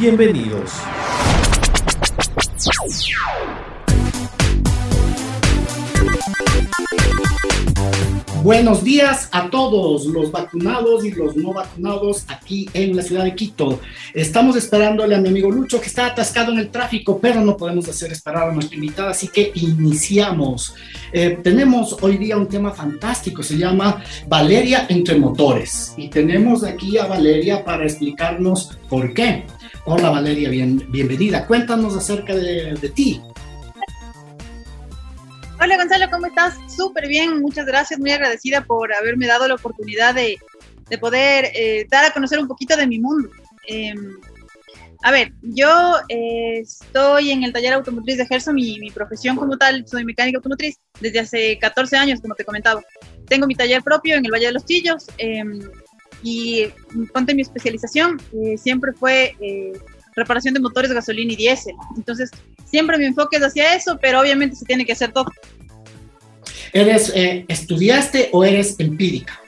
[0.00, 0.70] Bienvenidos.
[8.44, 13.34] Buenos días a todos los vacunados y los no vacunados aquí en la ciudad de
[13.34, 13.80] Quito.
[14.14, 17.88] Estamos esperándole a mi amigo Lucho que está atascado en el tráfico, pero no podemos
[17.88, 20.76] hacer esperar a nuestra invitada, así que iniciamos.
[21.12, 25.94] Eh, tenemos hoy día un tema fantástico, se llama Valeria entre motores.
[25.96, 29.44] Y tenemos aquí a Valeria para explicarnos por qué.
[29.90, 31.46] Hola Valeria, bien, bienvenida.
[31.46, 33.22] Cuéntanos acerca de, de ti.
[35.58, 36.58] Hola Gonzalo, ¿cómo estás?
[36.70, 40.36] Súper bien, muchas gracias, muy agradecida por haberme dado la oportunidad de,
[40.90, 43.30] de poder eh, dar a conocer un poquito de mi mundo.
[43.66, 44.18] Em,
[45.02, 49.56] a ver, yo eh, estoy en el taller automotriz de Gerson, mi, mi profesión como
[49.56, 52.82] tal, soy mecánica automotriz desde hace 14 años, como te comentaba.
[53.26, 55.60] Tengo mi taller propio en el Valle de los Chillos em,
[56.22, 56.66] y
[57.12, 59.34] ponte mi especialización eh, siempre fue
[60.18, 61.74] reparación de motores de gasolina y diésel.
[61.96, 62.30] Entonces,
[62.64, 65.30] siempre mi enfoque es hacia eso, pero obviamente se tiene que hacer todo.
[66.72, 69.40] ¿Eres, eh, estudiaste o eres empírica?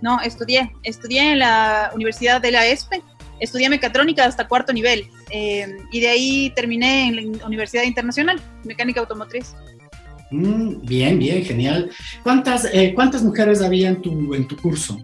[0.00, 0.72] No, estudié.
[0.82, 3.02] Estudié en la Universidad de la ESPE.
[3.40, 5.06] Estudié mecatrónica hasta cuarto nivel.
[5.30, 9.54] Eh, y de ahí terminé en la Universidad Internacional, mecánica automotriz.
[10.34, 11.90] Mm, bien, bien, genial.
[12.24, 14.98] ¿Cuántas, eh, ¿Cuántas mujeres había en tu, en tu curso?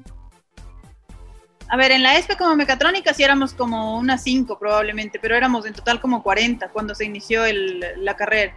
[1.69, 5.67] A ver, en la ESPE como mecatrónica sí éramos como unas cinco probablemente, pero éramos
[5.67, 8.57] en total como 40 cuando se inició el, la carrera.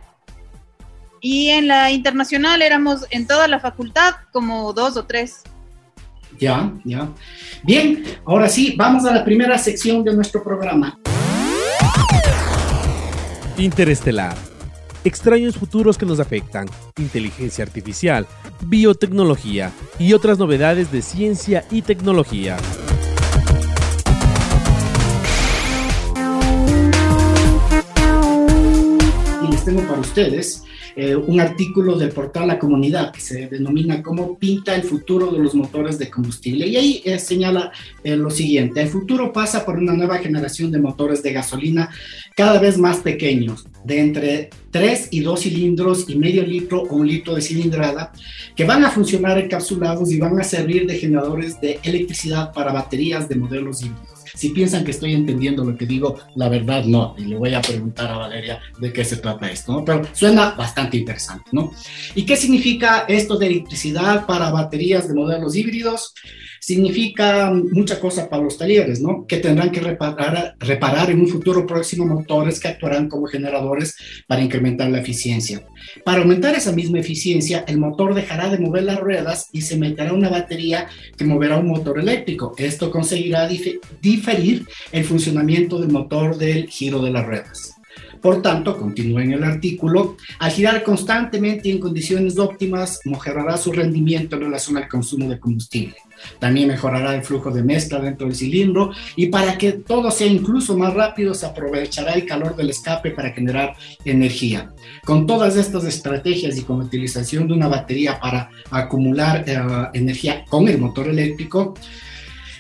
[1.22, 5.44] Y en la internacional éramos en toda la facultad como dos o tres.
[6.40, 7.08] Ya, ya.
[7.62, 10.98] Bien, ahora sí, vamos a la primera sección de nuestro programa.
[13.60, 14.53] Interestelar.
[15.06, 18.26] Extraños futuros que nos afectan, inteligencia artificial,
[18.66, 22.58] biotecnología y otras novedades de ciencia y tecnología.
[29.64, 30.64] tengo para ustedes
[30.96, 35.40] eh, un artículo del portal La Comunidad que se denomina Cómo pinta el futuro de
[35.40, 36.68] los motores de combustible.
[36.68, 37.72] Y ahí eh, señala
[38.04, 41.90] eh, lo siguiente, el futuro pasa por una nueva generación de motores de gasolina
[42.36, 47.08] cada vez más pequeños, de entre 3 y 2 cilindros y medio litro o un
[47.08, 48.12] litro de cilindrada,
[48.56, 53.28] que van a funcionar encapsulados y van a servir de generadores de electricidad para baterías
[53.28, 54.13] de modelos híbridos.
[54.34, 57.16] Si piensan que estoy entendiendo lo que digo, la verdad no.
[57.18, 59.86] Y le voy a preguntar a Valeria de qué se trata esto, ¿no?
[59.86, 61.72] Pero suena bastante interesante, ¿no?
[62.16, 66.14] ¿Y qué significa esto de electricidad para baterías de modelos híbridos?
[66.66, 69.26] Significa mucha cosa para los talleres, ¿no?
[69.28, 73.98] Que tendrán que reparar, reparar en un futuro próximo motores que actuarán como generadores
[74.28, 75.62] para incrementar la eficiencia.
[76.06, 80.14] Para aumentar esa misma eficiencia, el motor dejará de mover las ruedas y se meterá
[80.14, 80.88] una batería
[81.18, 82.56] que moverá un motor eléctrico.
[82.58, 83.50] Esto conseguirá
[84.02, 87.73] diferir el funcionamiento del motor del giro de las ruedas.
[88.24, 93.74] Por tanto, continúa en el artículo, al girar constantemente y en condiciones óptimas, mejorará su
[93.74, 95.98] rendimiento en relación al consumo de combustible.
[96.40, 100.78] También mejorará el flujo de mezcla dentro del cilindro y para que todo sea incluso
[100.78, 103.76] más rápido se aprovechará el calor del escape para generar
[104.06, 104.72] energía.
[105.04, 109.60] Con todas estas estrategias y con la utilización de una batería para acumular eh,
[109.94, 111.74] energía con el motor eléctrico,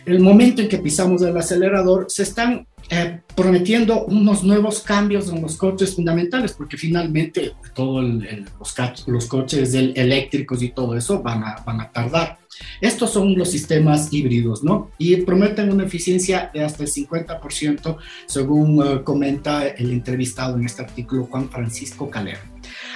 [0.06, 5.42] el momento en que pisamos el acelerador se están eh, prometiendo unos nuevos cambios en
[5.42, 11.56] los coches fundamentales, porque finalmente todos los, los, coches eléctricos y todo eso van a,
[11.66, 12.40] van a tardar.
[12.82, 14.92] Estos son los sistemas híbridos, ¿no?
[14.98, 20.82] Y prometen una eficiencia de hasta el 50%, según eh, comenta el entrevistado en este
[20.82, 22.42] artículo, Juan Francisco Calero.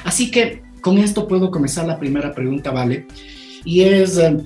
[0.03, 3.07] Así que con esto puedo comenzar la primera pregunta, ¿vale?
[3.65, 4.37] Y es, eh,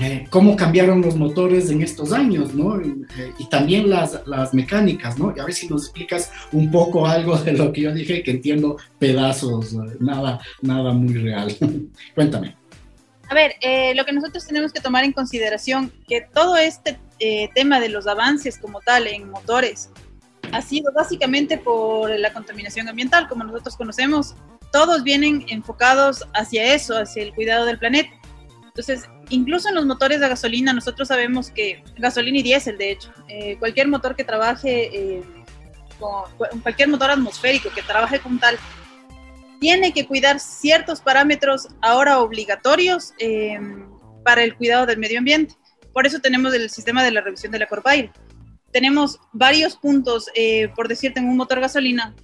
[0.00, 2.80] eh, cómo cambiaron los motores en estos años, ¿no?
[2.80, 5.32] Eh, y también las, las mecánicas, ¿no?
[5.36, 8.30] Y a ver si nos explicas un poco algo de lo que yo dije, que
[8.32, 11.54] entiendo pedazos, nada, nada muy real.
[12.14, 12.56] Cuéntame.
[13.28, 16.98] A ver, eh, lo que nosotros tenemos que tomar en consideración, que todo este
[17.54, 19.90] tema de los avances como tal en motores
[20.52, 24.34] ha sido básicamente por la contaminación ambiental, como nosotros conocemos,
[24.72, 28.10] todos vienen enfocados hacia eso, hacia el cuidado del planeta.
[28.70, 33.12] Entonces, incluso en los motores de gasolina, nosotros sabemos que gasolina y diésel, de hecho,
[33.26, 35.22] eh, cualquier motor que trabaje, eh,
[35.98, 38.56] con, cualquier motor atmosférico que trabaje con tal,
[39.58, 43.90] tiene que cuidar ciertos parámetros ahora obligatorios em,
[44.24, 45.56] para el cuidado del medio ambiente.
[45.92, 48.12] Por eso tenemos el sistema de la revisión de la Corpair.
[48.70, 52.14] Tenemos varios puntos, eh, por decirte, en un motor gasolina,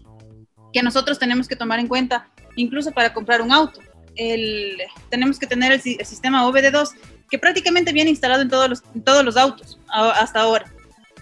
[0.72, 3.80] que nosotros tenemos que tomar en cuenta, incluso para comprar un auto
[4.16, 4.78] el,
[5.10, 6.90] tenemos que tener el, sistema OBD2
[7.30, 10.72] que prácticamente viene instalado en todos los, autos hasta ahora.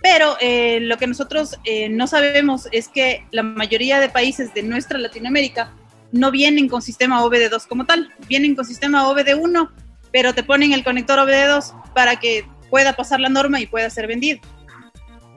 [0.02, 4.62] Pero eh, lo que nosotros eh, no sabemos es que la mayoría de países de
[4.62, 5.73] nuestra Latinoamérica
[6.12, 9.70] no vienen con sistema OBD2 como tal, vienen con sistema OBD1,
[10.12, 14.06] pero te ponen el conector OBD2 para que pueda pasar la norma y pueda ser
[14.06, 14.40] vendido.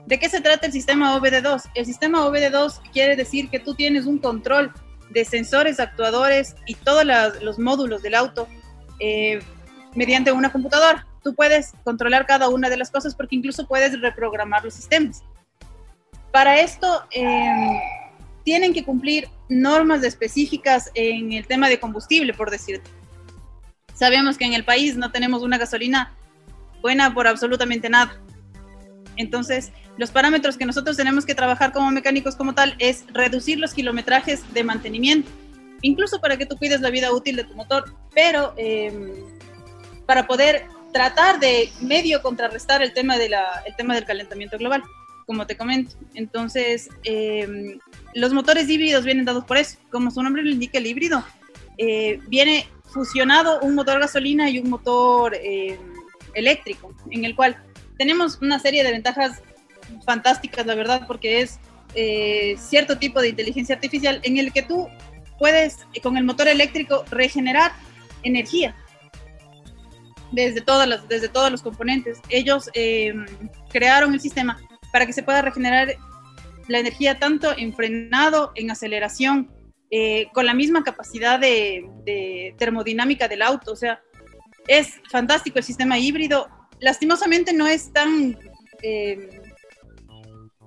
[0.05, 1.63] ¿De qué se trata el sistema OBD2?
[1.75, 4.71] El sistema OBD2 quiere decir que tú tienes un control
[5.09, 7.05] de sensores, actuadores y todos
[7.41, 8.47] los módulos del auto
[8.99, 9.39] eh,
[9.95, 11.07] mediante una computadora.
[11.23, 15.23] Tú puedes controlar cada una de las cosas porque incluso puedes reprogramar los sistemas.
[16.31, 17.79] Para esto em,
[18.43, 22.89] tienen que cumplir normas específicas en el tema de combustible, por decirte.
[23.93, 26.13] Sabemos que en el país no tenemos una gasolina
[26.81, 28.21] buena por absolutamente nada.
[29.17, 33.73] Entonces, los parámetros que nosotros tenemos que trabajar como mecánicos como tal es reducir los
[33.73, 35.29] kilometrajes de mantenimiento,
[35.81, 39.11] incluso para que tú cuides la vida útil de tu motor, pero em,
[40.05, 43.29] para poder tratar de medio contrarrestar el tema, de
[43.77, 44.83] tema del calentamiento global,
[45.25, 45.95] como te comento.
[46.13, 47.79] Entonces, em,
[48.13, 51.23] los motores híbridos vienen dados por eso, como su nombre lo indica, el híbrido.
[51.77, 55.77] Eh, viene fusionado un motor gasolina y un motor em,
[56.33, 57.57] eléctrico, en el cual
[57.97, 59.41] tenemos una serie de ventajas
[60.05, 61.59] fantásticas, la verdad, porque es
[61.95, 64.87] eh, cierto tipo de inteligencia artificial en el que tú
[65.39, 67.71] puedes, eh, con el motor eléctrico, regenerar
[68.23, 68.75] energía
[70.31, 72.19] desde, todas las, desde todos los componentes.
[72.29, 73.13] Ellos eh,
[73.69, 74.59] crearon el sistema
[74.91, 75.95] para que se pueda regenerar
[76.67, 79.51] la energía tanto en frenado, en aceleración,
[80.33, 83.71] con la misma capacidad de, de, termodinámica del auto.
[83.71, 84.01] O sea,
[84.67, 86.49] es fantástico el sistema híbrido.
[86.79, 88.37] Lastimosamente no es tan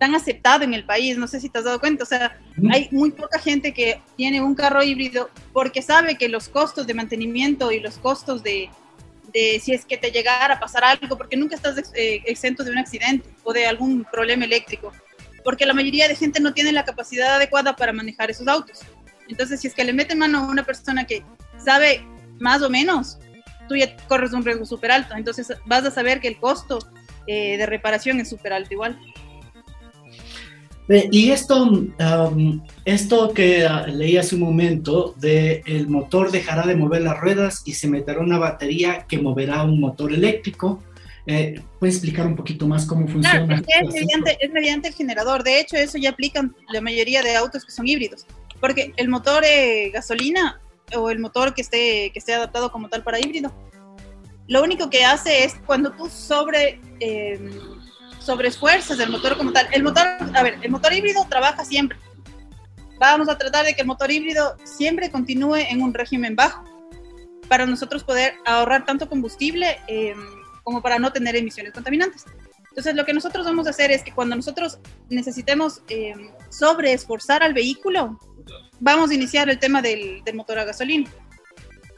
[0.01, 2.41] tan aceptado en el país, no sé si te has dado cuenta, o sea,
[2.73, 6.95] hay muy poca gente que tiene un carro híbrido porque sabe que los costos de
[6.95, 8.71] mantenimiento y los costos de,
[9.31, 12.71] de si es que te llegara a pasar algo, porque nunca estás eh, exento de
[12.71, 14.91] un accidente o de algún problema eléctrico,
[15.45, 18.81] porque la mayoría de gente no tiene la capacidad adecuada para manejar esos autos.
[19.29, 21.23] Entonces, si es que le mete mano a una persona que
[21.63, 22.03] sabe
[22.39, 23.19] más o menos,
[23.71, 26.81] tú ya corres un riesgo súper alto, entonces vas a saber que el costo
[27.29, 28.99] eh, de reparación es súper alto igual.
[30.89, 36.75] Y esto, um, esto que ah, leí hace un momento, de el motor dejará de
[36.75, 40.83] mover las ruedas y se meterá una batería que moverá un motor eléctrico.
[41.27, 43.63] Eh, ¿Puedes explicar un poquito más cómo funciona?
[43.63, 45.45] Claro, es, mediante, es mediante el generador.
[45.45, 48.27] De hecho, eso ya aplican la mayoría de autos que son híbridos.
[48.61, 50.61] Porque el motor eh, gasolina
[50.97, 53.53] o el motor que esté, que esté adaptado como tal para híbrido,
[54.49, 56.81] lo único que hace es cuando tú sobre...
[57.01, 57.39] Eh,
[58.21, 59.67] sobre esfuerzos del motor como tal.
[59.73, 61.99] El motor, a ver, el motor híbrido trabaja siempre.
[62.99, 66.63] Vamos a tratar de que el motor híbrido siempre continúe en un régimen bajo
[67.49, 70.15] para nosotros poder ahorrar tanto combustible eh,
[70.63, 72.27] como para no tener emisiones contaminantes.
[72.69, 74.79] Entonces, lo que nosotros vamos a hacer es que cuando nosotros
[75.09, 76.15] necesitemos eh,
[76.51, 78.21] sobreesforzar al vehículo,
[78.81, 81.09] vamos a iniciar el tema del, motor a gasolina.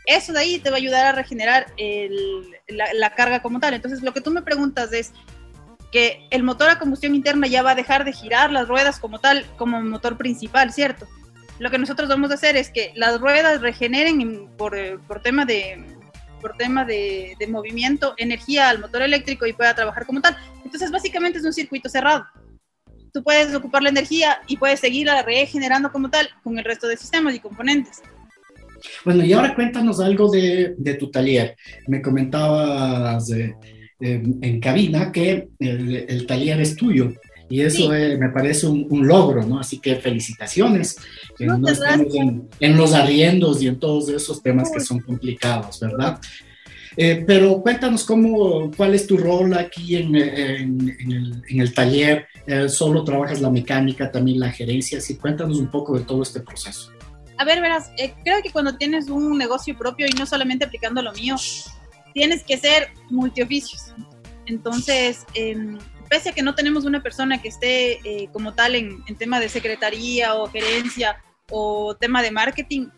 [0.05, 1.67] Eso de ahí te va a ayudar a regenerar
[2.69, 3.75] la, carga como tal.
[3.75, 5.13] Entonces, lo que tú me preguntas es,
[5.93, 9.19] que el motor a combustión interna ya va a dejar de girar las ruedas como
[9.19, 11.07] tal, como motor principal, ¿cierto?
[11.59, 15.45] Lo que nosotros vamos a hacer es que las ruedas regeneren por, eh, por tema
[15.45, 15.85] de
[16.43, 20.37] por tema de, movimiento, energía al motor eléctrico y pueda trabajar como tal.
[20.65, 22.27] Entonces, básicamente es un circuito cerrado.
[23.13, 26.97] Tú puedes ocupar la energía y puedes seguirla regenerando como tal con el resto de
[26.97, 28.03] sistemas y componentes.
[29.05, 31.57] Bueno, y ahora cuéntanos algo de, de tu taller.
[31.87, 33.55] Me comentabas de
[34.03, 37.13] en cabina que el, taller es tuyo.
[37.49, 39.61] Y eso me parece un, logro, ¿no?
[39.61, 40.97] Así que felicitaciones.
[41.39, 42.15] no estamos
[42.61, 46.19] en, los arriendos y en todos esos temas que son complicados, ¿verdad?
[46.97, 52.27] Eh, pero cuéntanos cómo, cuál es tu rol aquí en, en, el, taller.
[52.47, 55.01] Eh, ¿Solo trabajas la mecánica, también la gerencia?
[55.01, 56.91] Sí, cuéntanos un poco de todo este proceso.
[57.39, 61.03] A ver, verás, eh, creo que cuando tienes un negocio propio y no solamente aplicando
[61.03, 61.37] lo mío,
[62.15, 63.93] tienes que ser multioficios.
[64.47, 65.79] Entonces, em,
[66.11, 69.49] pese a que no tenemos una persona que esté como tal en, en tema de
[69.49, 72.89] secretaría o gerencia o tema de marketing,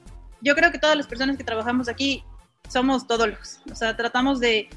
[0.40, 2.24] yo creo que todas las personas que trabajamos aquí
[2.68, 4.68] somos todos los, o sea, tratamos de,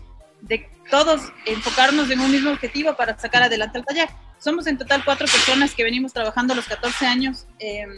[0.41, 4.09] de todos enfocarnos en un mismo objetivo para sacar adelante el taller.
[4.39, 7.47] Somos en total cuatro personas que venimos trabajando los 14 años.
[7.59, 7.89] Em,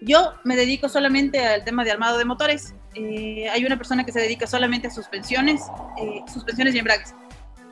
[0.00, 2.74] yo me dedico solamente al tema de armado de motores.
[2.94, 5.62] Eh, hay una persona que se dedica solamente a suspensiones,
[6.00, 7.14] eh, suspensiones y embragues.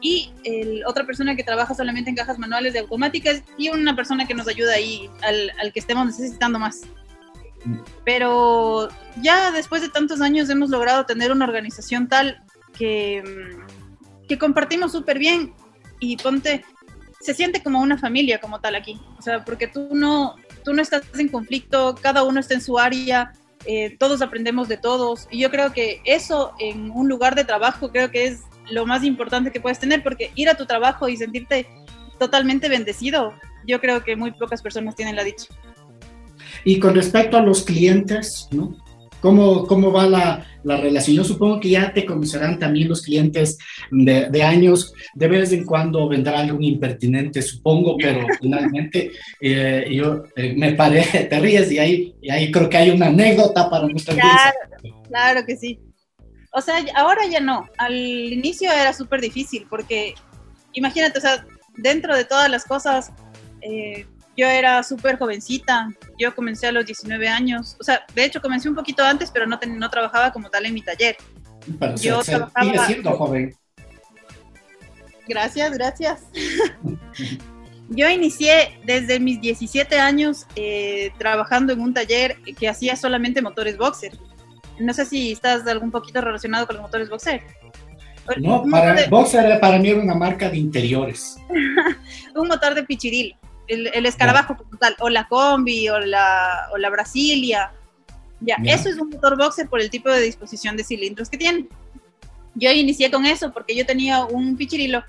[0.00, 4.26] Y el, otra persona que trabaja solamente en cajas manuales de automáticas y una persona
[4.26, 6.83] que nos ayuda ahí al, al que estemos necesitando más.
[8.05, 8.88] Pero
[9.21, 12.43] ya después de tantos años hemos logrado tener una organización tal
[12.76, 15.55] que, mm, que compartimos súper bien
[15.99, 16.65] y ponte,
[17.21, 19.01] se siente como una familia como tal aquí.
[19.19, 22.79] O sea, porque tú no, tú no estás en conflicto, cada uno está en su
[22.79, 23.33] área,
[23.67, 25.27] eh, todos aprendemos de todos.
[25.31, 29.05] Y yo creo que eso en un lugar de trabajo creo que es lo más
[29.05, 31.67] importante que puedes tener, porque ir a tu trabajo y sentirte
[32.19, 33.35] totalmente bendecido,
[33.67, 35.47] yo creo que muy pocas personas tienen la dicha.
[36.65, 38.77] Y con respecto a los clientes, ¿no?
[39.26, 41.16] ¿Cómo, cómo va la, la, relación?
[41.16, 43.59] Yo supongo que ya te conocerán también los clientes
[43.90, 44.92] de, de años.
[45.14, 51.02] De vez en cuando vendrá algún impertinente, supongo, pero finalmente eh, yo eh, me paré,
[51.28, 54.56] te ríes y ahí, y ahí creo que hay una anécdota para nuestra claro,
[55.09, 55.80] Claro que sí.
[56.52, 57.68] O sea, ahora ya no.
[57.78, 60.14] Al inicio era súper difícil porque,
[60.73, 61.45] imagínate, o sea,
[61.78, 63.12] dentro de todas las cosas,
[63.61, 64.06] eh,
[64.37, 65.88] yo era súper jovencita,
[66.19, 69.47] yo comencé a los 19 años, o sea, de hecho comencé un poquito antes, pero
[69.47, 71.16] no, no trabajaba como tal en mi taller.
[72.00, 72.87] yo trabajaba...
[72.87, 73.55] siendo joven.
[75.26, 76.23] Gracias, gracias.
[77.88, 83.76] yo inicié desde mis 17 años eh, trabajando en un taller que hacía solamente motores
[83.78, 84.12] boxer.
[84.78, 87.43] No sé si estás algún poquito relacionado con los motores boxer.
[88.38, 91.37] No, para, boxer para mí era una marca de interiores.
[92.35, 93.37] un motor de pichiril
[93.69, 97.73] el, escarabajo como tal, o la combi, o la, o la Brasilia.
[98.41, 101.69] Ya, eso es un motor boxer por el tipo de disposición de cilindros que tiene.
[102.55, 105.05] Yo inicié con eso porque yo tenía un pichirilo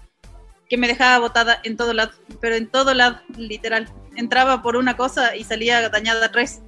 [0.69, 2.11] que me dejaba botada en todo lado,
[2.41, 3.89] pero en todo lado, literal.
[4.15, 6.61] Entraba por una cosa y salía dañada tres.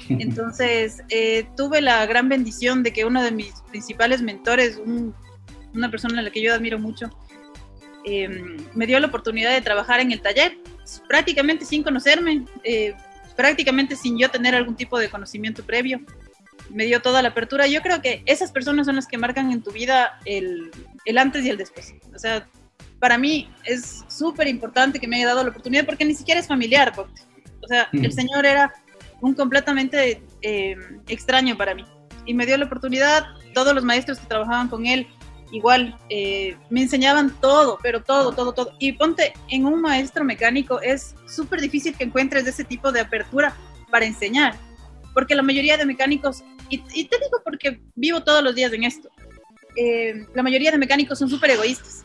[0.08, 4.80] Entonces, eh, tuve la gran bendición de que uno de mis principales mentores,
[5.74, 7.10] una persona a la que yo admiro mucho,
[8.04, 10.56] em, me dio la oportunidad de trabajar en el taller
[11.08, 12.94] prácticamente sin conocerme, eh,
[13.36, 16.00] prácticamente sin yo tener algún tipo de conocimiento previo.
[16.70, 17.66] Me dio toda la apertura.
[17.66, 20.70] Yo creo que esas personas son las que marcan en tu vida el,
[21.04, 21.94] el antes y el después.
[22.14, 22.46] O sea,
[23.00, 26.46] para mí es súper importante que me haya dado la oportunidad porque ni siquiera es
[26.46, 26.92] familiar.
[26.96, 28.72] O sea, el señor era
[29.20, 30.76] un completamente eh,
[31.08, 31.84] extraño para mí.
[32.26, 35.06] Y me dio la oportunidad, todos los maestros que trabajaban con él,
[35.52, 38.74] igual eh, me enseñaban todo, pero todo, todo, todo.
[38.78, 43.56] Y ponte en un maestro mecánico, es súper difícil que encuentres ese tipo de apertura
[43.90, 44.54] para enseñar,
[45.12, 49.08] porque la mayoría de mecánicos, y, te digo porque vivo todos los días en esto,
[49.76, 52.04] eh, la mayoría de mecánicos son súper egoístas,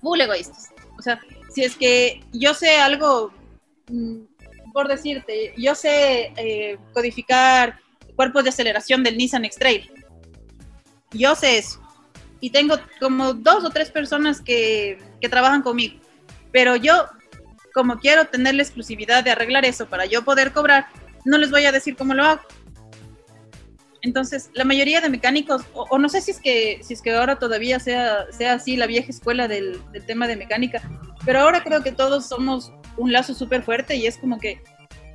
[0.00, 0.70] full egoístas.
[0.98, 1.20] O sea,
[1.50, 3.32] si es que yo sé algo,
[3.88, 7.78] mm, por decirte, yo sé eh, codificar
[8.16, 9.90] cuerpos de aceleración del Nissan X-Trail,
[11.12, 11.83] yo sé eso
[12.44, 15.98] y tengo como dos o tres personas que, que trabajan conmigo.
[16.52, 17.06] Pero yo,
[17.72, 20.88] como quiero tener la exclusividad de arreglar eso para yo poder cobrar,
[21.24, 22.42] no les voy a decir cómo lo hago.
[24.02, 27.38] Entonces, la mayoría de mecánicos, o, no sé si es que si es que ahora
[27.38, 30.82] todavía sea, sea así la vieja escuela del, del tema de mecánica,
[31.24, 34.62] pero ahora creo que todos somos un lazo súper fuerte y es como que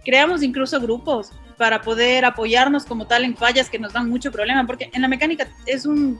[0.03, 4.65] creamos incluso grupos para poder apoyarnos como tal en fallas que nos dan mucho problema,
[4.65, 6.19] porque en la mecánica es un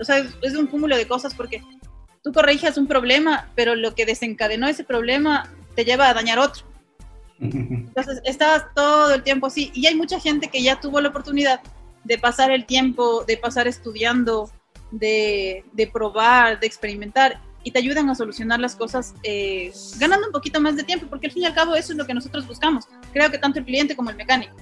[0.00, 1.62] o sea, es un cúmulo de cosas porque
[2.22, 6.64] tú corriges un problema, pero lo que desencadenó ese problema te lleva a dañar otro.
[7.38, 9.70] Entonces, estás todo el tiempo así.
[9.74, 11.60] Y hay mucha gente que ya tuvo la oportunidad
[12.04, 14.50] de pasar el tiempo, de pasar estudiando,
[14.90, 20.32] de, de probar, de experimentar, y te ayudan a solucionar las cosas eh, ganando un
[20.32, 22.46] poquito más de tiempo, porque al fin y al cabo eso es lo que nosotros
[22.46, 22.84] buscamos.
[23.12, 24.54] Creo que tanto el cliente como el mecánico.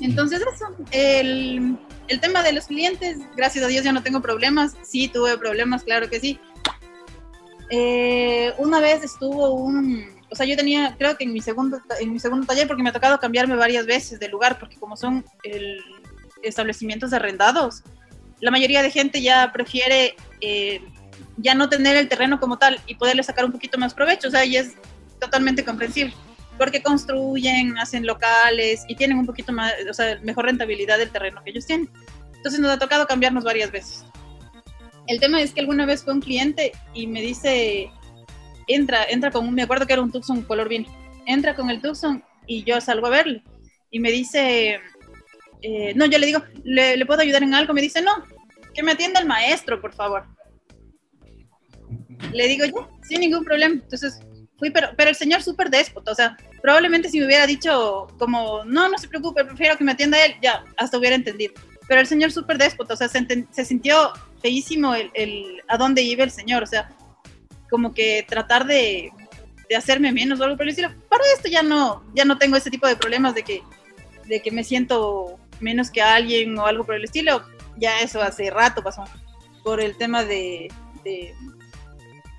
[0.00, 4.74] Entonces, eso, el, el tema de los clientes, gracias a Dios ya no tengo problemas.
[4.82, 6.38] Sí, tuve problemas, claro que sí.
[7.70, 12.12] Eh, una vez estuvo un, o sea, yo tenía, creo que en mi segundo, en
[12.12, 15.24] mi segundo taller, porque me ha tocado cambiarme varias veces de lugar, porque como son
[16.42, 17.82] establecimientos arrendados,
[18.40, 20.80] la mayoría de gente ya prefiere eh,
[21.38, 24.30] ya no tener el terreno como tal y poderle sacar un poquito más provecho, o
[24.30, 24.74] sea, y es
[25.18, 26.14] totalmente comprensible,
[26.58, 31.42] porque construyen, hacen locales y tienen un poquito más, o sea, mejor rentabilidad del terreno
[31.44, 31.90] que ellos tienen.
[32.34, 34.04] Entonces nos ha tocado cambiarnos varias veces.
[35.06, 37.90] El tema es que alguna vez fue un cliente y me dice,
[38.66, 40.86] entra, entra con un, me acuerdo que era un Tucson color vino,
[41.26, 43.42] entra con el Tucson y yo salgo a verle
[43.90, 44.80] y me dice,
[45.62, 47.72] eh, no, yo le digo, ¿le, ¿le puedo ayudar en algo?
[47.72, 48.12] Me dice, no,
[48.74, 50.24] que me atienda el maestro, por favor.
[52.32, 53.74] Le digo yo, sin ningún problema.
[53.74, 54.20] Entonces
[54.58, 58.64] fui, pero, pero el señor súper déspota, o sea, probablemente si me hubiera dicho como,
[58.64, 61.54] no, no se preocupe, prefiero que me atienda él, ya, hasta hubiera entendido.
[61.88, 66.02] Pero el señor súper déspota, o sea, se, se sintió feísimo el, el, a dónde
[66.02, 66.90] iba el señor, o sea,
[67.70, 69.12] como que tratar de,
[69.68, 70.92] de hacerme menos o algo por el estilo.
[71.08, 73.62] Para esto ya no, ya no tengo ese tipo de problemas de que,
[74.26, 77.42] de que me siento menos que alguien o algo por el estilo.
[77.76, 79.04] Ya eso hace rato pasó
[79.62, 80.68] por el tema de,
[81.04, 81.34] de,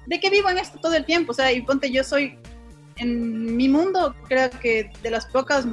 [0.07, 1.31] de que vivo en esto todo el tiempo.
[1.31, 2.39] O sea, y ponte, yo soy
[2.95, 5.67] en mi mundo, creo que de las pocas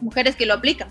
[0.00, 0.88] mujeres que lo aplican.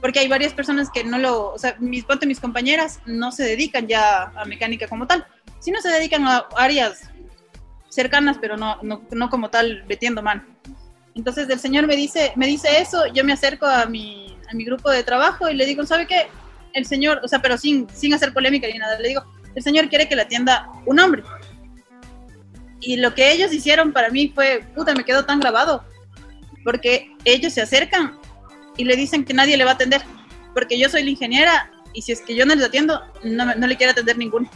[0.00, 3.44] Porque hay varias personas que no lo, o sea, mis, ponte, mis compañeras no se
[3.44, 5.26] dedican ya a mecánica como tal,
[5.60, 7.08] sino se dedican a áreas
[7.88, 10.44] cercanas, pero no, no, no como tal metiendo mano.
[11.14, 14.64] Entonces el señor me dice, me dice eso, yo me acerco a mi, a mi
[14.64, 16.26] grupo de trabajo y le digo, ¿sabe qué?
[16.72, 19.22] El señor, o sea, pero sin, sin hacer polémica ni nada, le digo,
[19.54, 21.22] el señor quiere que la atienda un hombre.
[22.82, 25.84] Y lo que ellos hicieron para mí fue, puta, me quedó tan grabado,
[26.64, 28.18] porque ellos se acercan
[28.76, 30.02] y le dicen que nadie le va a atender,
[30.52, 33.66] porque yo soy la ingeniera y si es que yo no les atiendo, no, no
[33.66, 34.50] le quiero atender ninguno.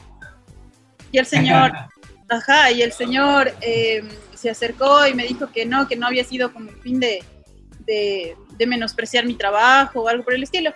[1.12, 1.72] Y el señor,
[2.28, 4.02] ajá, y el señor eh,
[4.34, 7.22] se acercó y me dijo que no, que no había sido como el fin de,
[7.86, 10.74] de, de, menospreciar mi trabajo o algo por el estilo.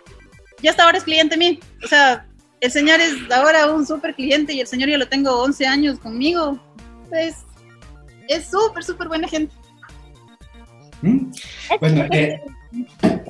[0.63, 1.59] Y hasta ahora es cliente mío.
[1.83, 2.27] O sea,
[2.61, 5.99] el señor es ahora un súper cliente y el señor ya lo tengo 11 años
[5.99, 6.61] conmigo.
[7.11, 7.37] Pues
[8.29, 9.53] es súper, súper buena gente.
[11.03, 11.31] ¿Mm?
[11.81, 12.41] Bueno, eh,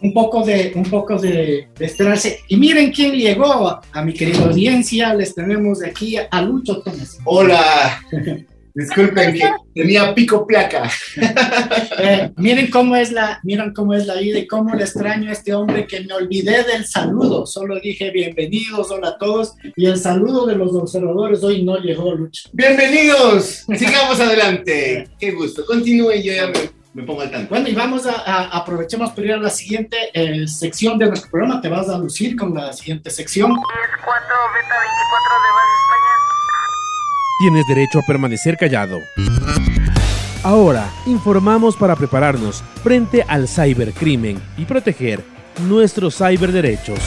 [0.03, 2.41] un poco de un poco de, de, esperarse.
[2.49, 5.15] Y miren quién llegó a mi querida audiencia.
[5.15, 7.19] Les tenemos aquí a Lucho Tomás.
[7.25, 8.03] Hola.
[8.75, 10.91] Disculpen que tenía pico placa.
[12.03, 15.33] Eh, miren cómo es la, miren cómo es la vida y cómo le extraño a
[15.33, 17.47] este hombre que me olvidé del saludo.
[17.47, 19.55] Solo dije bienvenidos, hola a todos.
[19.77, 22.49] Y el saludo de los observadores hoy no llegó, Lucho.
[22.53, 23.65] Bienvenidos.
[23.77, 25.09] Sigamos adelante.
[25.19, 25.67] Qué gusto.
[25.67, 27.51] Continúe y yo ya me, me, pongo al tanto.
[27.51, 31.31] Bueno, y vamos a, a aprovechemos para ir a la siguiente eh, sección de nuestro
[31.31, 31.61] programa.
[31.61, 33.51] Te vas a lucir con la siguiente sección.
[33.51, 33.69] 10, 4,
[34.55, 36.31] beta 24 de base España.
[37.41, 39.01] Tienes derecho a permanecer callado.
[40.43, 45.25] Ahora, informamos para prepararnos frente al cibercrimen y proteger
[45.67, 46.99] nuestros ciberderechos.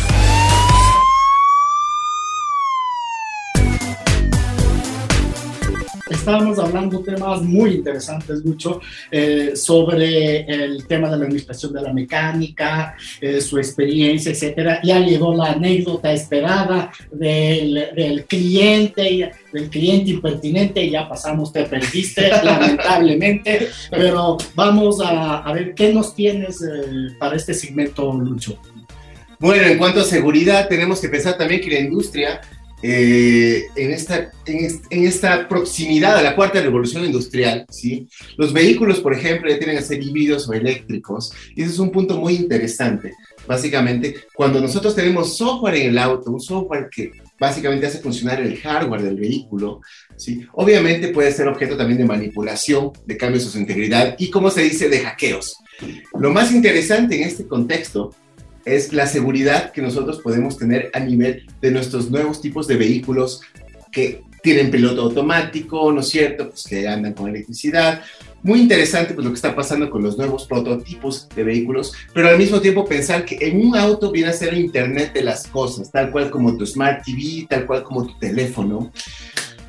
[6.24, 8.80] Estábamos hablando temas muy interesantes, Lucho,
[9.12, 14.80] eh, sobre el tema de la administración de la mecánica, eh, su experiencia, etcétera.
[14.86, 22.30] Ya llegó la anécdota esperada del, del cliente, del cliente impertinente, ya pasamos, te perdiste,
[22.44, 28.58] lamentablemente, pero vamos a, a, ver qué nos tienes eh, para este segmento, Lucho.
[29.40, 32.40] Bueno, en cuanto a seguridad, tenemos que pensar también que la industria
[32.86, 38.10] eh, en, esta, en, en, esta proximidad a la cuarta revolución industrial, ¿sí?
[38.36, 41.91] los vehículos, por ejemplo, ya tienen que ser híbridos o eléctricos, y ese es un
[41.91, 43.13] punto muy interesante.
[43.48, 48.58] Básicamente, cuando nosotros tenemos software en el auto, un software que básicamente hace funcionar el
[48.60, 49.80] hardware del vehículo,
[50.17, 50.46] ¿sí?
[50.52, 54.62] obviamente puede ser objeto también de manipulación, de cambios a su integridad y, como se
[54.62, 55.56] dice, de hackeos.
[56.19, 58.13] Lo más interesante en este contexto
[58.65, 63.41] es la seguridad que nosotros podemos tener a nivel de nuestros nuevos tipos de vehículos
[63.91, 66.49] que tienen piloto automático, ¿no es cierto?
[66.49, 68.02] Pues que andan con electricidad.
[68.43, 72.38] Muy interesante pues lo que está pasando con los nuevos prototipos de vehículos, pero al
[72.38, 75.89] mismo tiempo pensar que en un auto viene a ser el Internet de las cosas,
[75.89, 78.91] tal cual como tu Smart TV, tal cual como tu teléfono.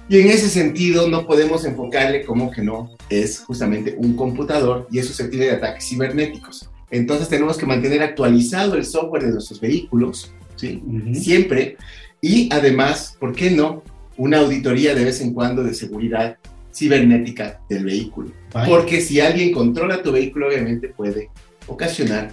[0.08, 4.98] Y en ese sentido no podemos enfocarle como que no es justamente un computador y
[4.98, 6.68] es susceptible de ataques cibernéticos.
[6.90, 10.82] Entonces tenemos que mantener actualizado el software de nuestros vehículos, ¿sí?
[10.84, 11.14] Uh -huh.
[11.14, 11.76] Siempre.
[12.20, 13.82] Y además, ¿por qué no?
[14.16, 16.36] Una auditoría de vez en cuando de seguridad
[16.72, 18.30] cibernética del vehículo.
[18.52, 18.68] Vale.
[18.68, 21.30] Porque si alguien controla tu vehículo, obviamente puede
[21.66, 22.32] ocasionar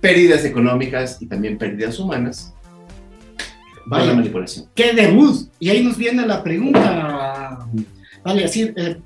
[0.00, 2.54] pérdidas económicas y también pérdidas humanas
[3.86, 4.06] Vale.
[4.06, 4.66] la manipulación.
[4.74, 5.48] ¡Qué debut!
[5.58, 7.66] Y ahí nos viene la pregunta.
[8.22, 8.96] Vale, así, eh,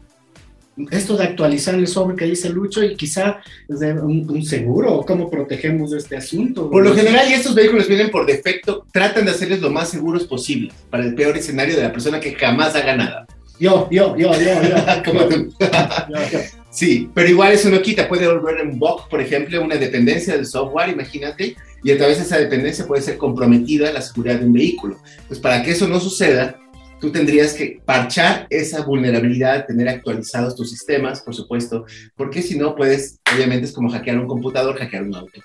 [0.91, 5.31] esto de actualizar el software que dice Lucho y quizá desde un, un seguro, cómo
[5.31, 6.71] protegemos este asunto.
[6.71, 10.25] Por lo general, y estos vehículos vienen por defecto, tratan de hacerles lo más seguros
[10.25, 13.27] posible para el peor escenario de la persona que jamás haga nada.
[13.59, 14.77] Yo, yo, yo, yo, yo.
[15.05, 15.55] Como tú.
[15.61, 16.39] yo, yo.
[16.71, 20.47] Sí, pero igual eso no quita, puede volver un bug, por ejemplo, una dependencia del
[20.47, 21.55] software, imagínate,
[21.85, 24.97] y a través de esa dependencia puede ser comprometida la seguridad de un vehículo.
[25.29, 26.59] Pues para que eso no suceda,
[27.03, 31.85] tú tendrías que parchar esa vulnerabilidad, tener actualizados tus sistemas, por supuesto,
[32.15, 35.41] porque si no puedes, obviamente es como hackear un computador, hackear un auto.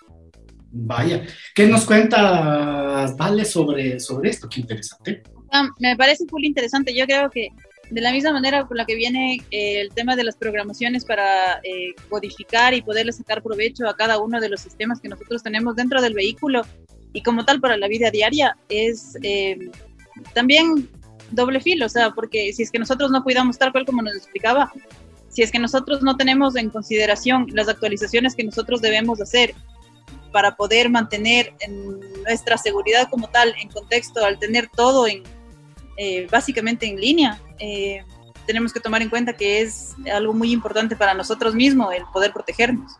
[0.71, 4.47] Vaya, ¿qué nos cuentas, Vale, sobre, sobre esto?
[4.47, 5.23] Qué interesante.
[5.51, 6.93] Ah, me parece full interesante.
[6.93, 7.49] Yo creo que
[7.89, 11.59] de la misma manera con la que viene eh, el tema de las programaciones para
[11.63, 15.75] eh, codificar y poderle sacar provecho a cada uno de los sistemas que nosotros tenemos
[15.75, 16.61] dentro del vehículo
[17.13, 19.71] y como tal para la vida diaria, es eh,
[20.33, 20.89] también
[21.31, 24.15] doble filo, o sea, porque si es que nosotros no cuidamos tal cual como nos
[24.15, 24.71] explicaba,
[25.29, 29.53] si es que nosotros no tenemos en consideración las actualizaciones que nosotros debemos hacer
[30.31, 36.87] para poder mantener en nuestra seguridad como tal en contexto, al tener todo eh, básicamente
[36.87, 38.03] en línea, eh,
[38.45, 42.31] tenemos que tomar en cuenta que es algo muy importante para nosotros mismos el poder
[42.31, 42.93] protegernos.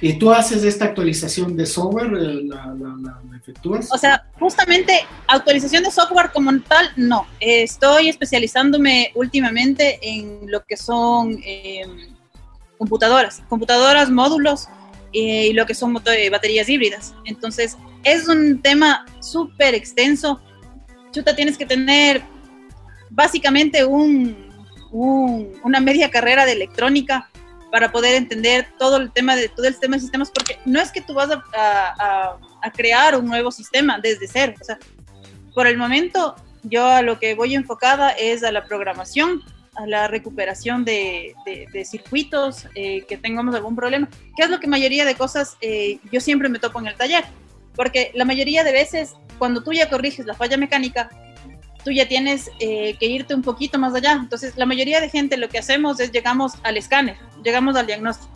[0.00, 2.10] ¿Y tú haces esta actualización de software?
[2.12, 3.88] ¿La, la, efectúas?
[3.92, 7.26] O sea, justamente actualización de software como tal, no.
[7.40, 11.82] Estoy especializándome últimamente en lo que son eh,
[12.78, 14.68] computadoras, computadoras, módulos
[15.12, 17.14] eh, y lo que son eh, baterías híbridas.
[17.24, 20.40] Entonces, es un tema súper extenso.
[21.12, 22.22] Chuta, tienes que tener
[23.10, 24.36] básicamente un,
[24.92, 27.30] un- una media carrera de electrónica
[27.76, 30.90] para poder entender todo el tema de todo el tema de sistemas, porque no es
[30.90, 34.54] que tú vas a, a- a- crear un nuevo sistema desde cero.
[34.58, 34.78] O sea,
[35.54, 39.42] por el momento, yo a lo que voy enfocada es a la programación,
[39.74, 44.58] a la recuperación de, de- de circuitos, eh, que tengamos algún problema, que es lo
[44.58, 47.24] que mayoría de cosas eh, yo siempre me topo en el taller,
[47.74, 51.10] porque la mayoría de veces, cuando tú ya corriges la falla mecánica,
[51.84, 54.12] tú ya tienes eh, que irte un poquito más allá.
[54.14, 58.34] Entonces, la mayoría de gente lo que hacemos es llegamos al escáner, llegamos al diagnóstico.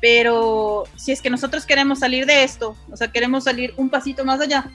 [0.00, 4.24] Pero si es que nosotros queremos salir de esto, o sea, queremos salir un pasito
[4.24, 4.70] más allá,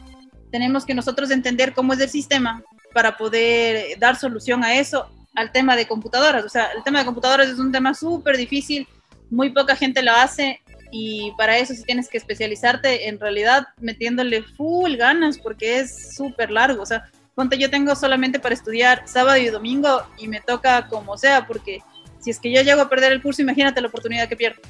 [0.51, 5.51] tenemos que nosotros entender cómo es el sistema para poder dar solución a eso, al
[5.51, 6.45] tema de computadoras.
[6.45, 8.87] O sea, el tema de computadoras es un tema súper difícil,
[9.29, 14.41] muy poca gente lo hace y para eso sí tienes que especializarte en realidad metiéndole
[14.41, 16.81] full ganas porque es súper largo.
[16.81, 21.17] O sea, ponte yo tengo solamente para estudiar sábado y domingo y me toca como
[21.17, 21.79] sea porque
[22.19, 24.61] si es que yo llego a perder el curso, imagínate la oportunidad que pierdo.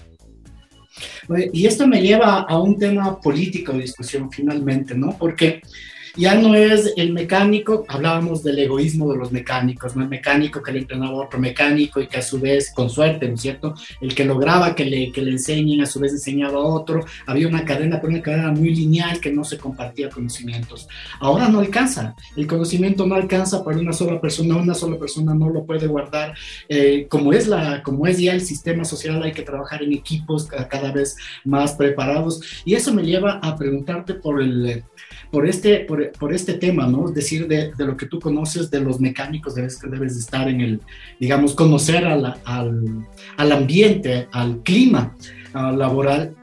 [1.54, 5.18] Y esto me lleva a un tema político de discusión finalmente, ¿no?
[5.18, 5.62] Porque
[6.16, 10.04] ya no es el mecánico, hablábamos del egoísmo de los mecánicos, ¿no?
[10.04, 13.28] El mecánico que le entrenaba a otro mecánico y que a su vez, con suerte,
[13.28, 13.74] ¿no es cierto?
[14.02, 17.06] El que lograba que le, que le enseñen, a su vez enseñaba a otro.
[17.26, 20.88] Había una cadena, pero una cadena muy lineal que no se compartía conocimientos.
[21.20, 25.50] Ahora no alcanza, el conocimiento no alcanza para una sola persona, una sola persona no
[25.50, 26.34] lo puede guardar.
[26.68, 30.48] Eh, como, es la, como es ya el sistema social, hay que trabajar en equipos
[30.48, 32.42] ca- cada vez más preparados.
[32.66, 34.84] Y eso me lleva a preguntarte por el,
[35.32, 37.08] por este, por, por este tema, ¿no?
[37.08, 40.20] Es decir, de, de lo que tú conoces de los mecánicos, debes, que debes de
[40.22, 40.82] estar en el,
[41.20, 43.06] digamos, conocer a la- al,
[43.38, 45.16] al ambiente, al clima
[45.54, 46.36] ah, laboral.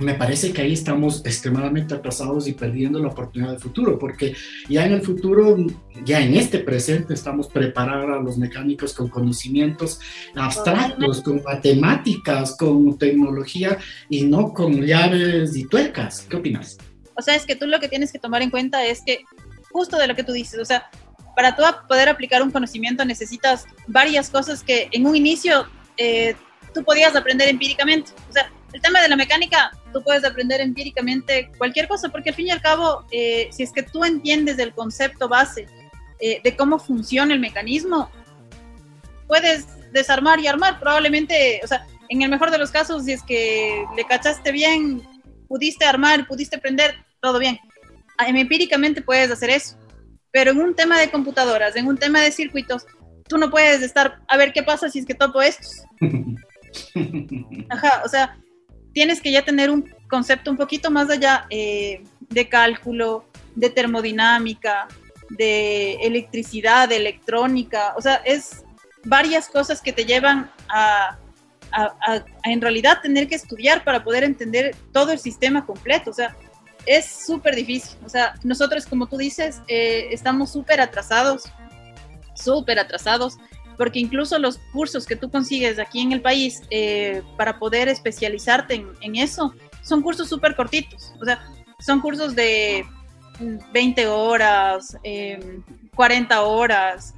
[0.00, 4.32] Me parece que ahí estamos extremadamente atrasados y perdiendo la oportunidad de futuro, porque
[4.68, 5.56] ya en el futuro,
[6.04, 9.98] ya en este presente, estamos preparando a los mecánicos con conocimientos
[10.36, 13.76] abstractos, con matemáticas, con tecnología
[14.08, 16.24] y no con llaves y tuercas.
[16.30, 16.78] ¿Qué opinas?
[17.18, 19.24] O sea, es que tú lo que tienes que tomar en cuenta es que
[19.70, 20.88] justo de lo que tú dices, o sea,
[21.34, 26.34] para tú poder aplicar un conocimiento necesitas varias cosas que en un inicio eh,
[26.72, 28.12] tú podías aprender empíricamente.
[28.28, 32.36] O sea, el tema de la mecánica, tú puedes aprender empíricamente cualquier cosa, porque al
[32.36, 35.66] fin y al cabo, eh, si es que tú entiendes el concepto base
[36.20, 38.10] eh, de cómo funciona el mecanismo,
[39.26, 40.78] puedes desarmar y armar.
[40.78, 45.02] Probablemente, o sea, en el mejor de los casos, si es que le cachaste bien,
[45.48, 47.58] pudiste armar, pudiste prender, todo bien.
[48.16, 49.76] Ah, Empíricamente puedes hacer eso.
[50.30, 52.86] Pero en un tema de computadoras, en un tema de circuitos,
[53.28, 55.82] tú no puedes estar, a ver qué pasa si es que topo estos.
[57.70, 58.36] Ajá, o sea,
[58.92, 64.88] tienes que ya tener un concepto un poquito más allá eh, de cálculo, de termodinámica,
[65.30, 68.64] de electricidad, de electrónica, o sea, es
[69.04, 71.18] varias cosas que te llevan a,
[71.72, 76.10] a, a- a en realidad tener que estudiar para poder entender todo el sistema completo,
[76.10, 76.34] o sea,
[76.88, 81.44] es súper difícil, o sea, nosotros como tú dices, eh, estamos súper atrasados,
[82.34, 83.36] súper atrasados,
[83.76, 88.86] porque incluso los cursos que tú consigues aquí en el país eh, para poder especializarte
[89.00, 91.46] en, eso son cursos súper cortitos, o sea,
[91.78, 92.86] son cursos de
[93.72, 94.96] 20 horas,
[95.94, 97.14] 40 em, horas,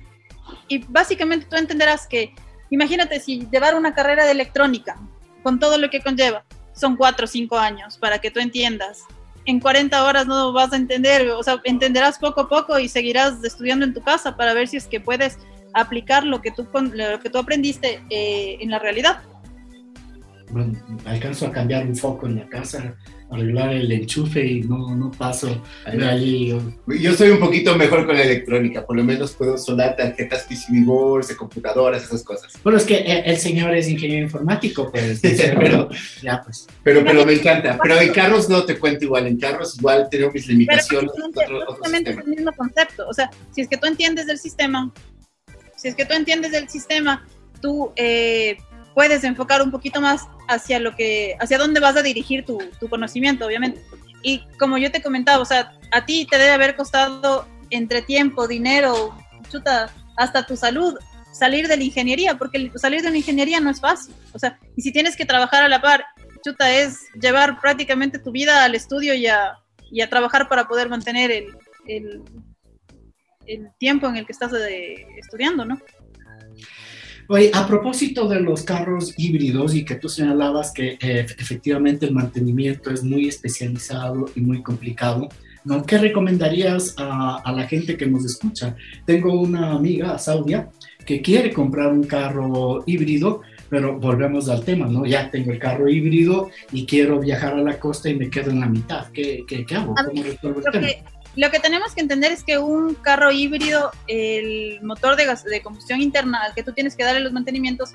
[0.66, 2.34] y básicamente tú entenderás que,
[2.70, 4.96] imagínate si llevar una carrera de electrónica
[5.44, 9.04] con todo lo que conlleva, son 4 o 5 años para que tú entiendas.
[9.50, 13.42] En 40 horas no vas a entender, o sea, entenderás poco a poco y seguirás
[13.42, 15.38] estudiando en tu casa para ver si es que puedes
[15.74, 19.24] aplicar lo que tú, lo que tú aprendiste eh, en la realidad.
[20.50, 20.72] Bueno,
[21.04, 22.96] alcanzo a cambiar un foco en la casa
[23.30, 26.58] arreglar el enchufe y no, no paso de allí.
[27.00, 30.84] Yo soy un poquito mejor con la electrónica, por lo menos puedo soldar tarjetas PCB
[30.84, 32.52] boards, de computadoras, esas cosas.
[32.62, 35.20] Bueno, es que el, señor es ingeniero informático, pues.
[35.58, 35.88] pero,
[36.22, 36.66] ya, pues.
[36.82, 37.78] Pero, pero me encanta.
[37.80, 41.12] Pero en carros no te cuento igual, en carros igual tengo mis limitaciones.
[41.34, 44.92] Pero justamente es el mismo concepto, o sea, si es que tú entiendes del sistema,
[45.76, 47.24] si es que tú entiendes del sistema,
[47.60, 47.92] tú...
[47.96, 48.56] Eh,
[48.94, 52.88] puedes enfocar un poquito más hacia lo que, hacia dónde vas a dirigir tu, tu
[52.88, 53.80] conocimiento, obviamente.
[54.22, 58.46] Y como yo te comentaba, o sea, a ti te debe haber costado entre tiempo,
[58.46, 59.16] dinero,
[59.50, 60.94] chuta, hasta tu salud,
[61.32, 64.14] salir de la ingeniería, porque salir de la ingeniería no es fácil.
[64.32, 66.04] O sea, y si tienes que trabajar a la par,
[66.44, 69.58] chuta, es llevar prácticamente tu vida al estudio y a,
[69.90, 72.22] y a trabajar para poder mantener el, el,
[73.46, 75.80] el tiempo en el que estás de, estudiando, ¿no?
[77.32, 82.12] Oye, a propósito de los carros híbridos y que tú señalabas que eh, efectivamente el
[82.12, 85.28] mantenimiento es muy especializado y muy complicado,
[85.62, 85.84] ¿no?
[85.84, 88.74] ¿qué recomendarías a, la gente que nos escucha?
[89.06, 90.70] Tengo una amiga, Saudia,
[91.06, 95.06] que quiere comprar un carro híbrido, pero volvemos al tema, ¿no?
[95.06, 98.58] Ya tengo el carro híbrido y quiero viajar a la costa y me quedo en
[98.58, 99.06] la mitad.
[99.12, 99.94] ¿Qué, qué, qué hago?
[99.94, 101.19] ¿Cómo resuelvo el tema?
[101.36, 105.62] Lo que tenemos que entender es que un carro híbrido, el motor de, gas, de
[105.62, 107.92] combustión interna al que tú tienes que darle los mantenimientos,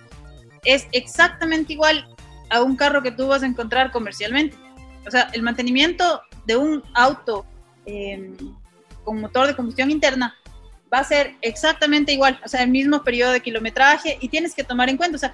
[0.63, 2.07] es exactamente igual
[2.49, 4.55] a un carro que tú vas a encontrar comercialmente.
[5.05, 7.45] O sea, el mantenimiento de un auto
[7.85, 8.35] em,
[9.03, 10.35] con motor de combustión interna
[10.93, 14.63] va a ser exactamente igual, o sea, el mismo periodo de kilometraje y tienes que
[14.63, 15.33] tomar en cuenta, o sea,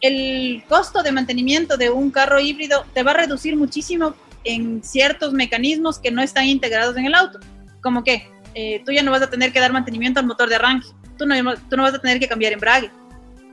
[0.00, 4.14] el costo de mantenimiento de un carro híbrido te va a reducir muchísimo
[4.46, 7.38] en ciertos mecanismos que no están integrados en el auto,
[7.82, 10.54] como que eh, tú ya no vas a tener que dar mantenimiento al motor de
[10.54, 11.34] arranque, tú no,
[11.68, 12.90] tú no vas a tener que cambiar embrague,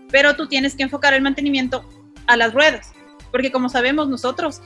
[0.09, 1.83] pero tú tienes que enfocar el mantenimiento
[2.27, 2.93] a las ruedas,
[3.31, 4.61] porque como sabemos nosotros,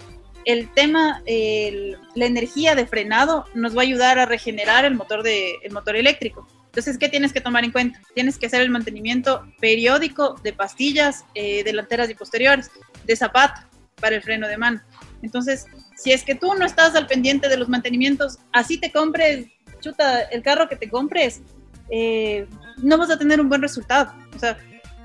[0.47, 5.55] el tema, la energía de frenado nos va a ayudar a regenerar el motor, de,
[5.61, 6.47] el motor eléctrico.
[6.67, 7.99] Entonces, ¿qué tienes que tomar en cuenta?
[8.15, 12.71] Tienes que hacer el mantenimiento periódico de pastillas eh, delanteras y posteriores,
[13.03, 13.59] de zapato
[13.99, 14.81] para el freno de mano.
[15.21, 15.65] Entonces,
[15.97, 19.47] si es que tú no estás al pendiente de los mantenimientos, así te compres,
[19.81, 21.41] chuta, el carro que te compres,
[21.89, 24.13] eh, no vas a tener un buen resultado.
[24.35, 24.57] O sea,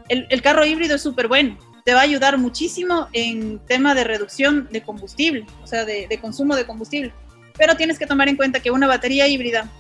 [0.09, 4.69] el, carro híbrido es súper bueno, te va a ayudar muchísimo en tema de reducción
[4.71, 7.13] de combustible, o sea, de, de consumo de combustible.
[7.57, 9.71] Pero tienes que tomar en cuenta que una batería híbrida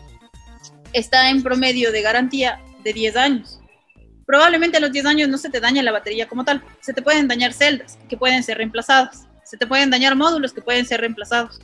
[0.95, 3.61] está en promedio de garantía de 10 años.
[4.25, 7.03] Probablemente a los 10 años no se te daña la batería como tal, se te
[7.03, 11.03] pueden dañar celdas que pueden ser reemplazadas se te pueden dañar módulos que pueden ser
[11.03, 11.61] reemplazados,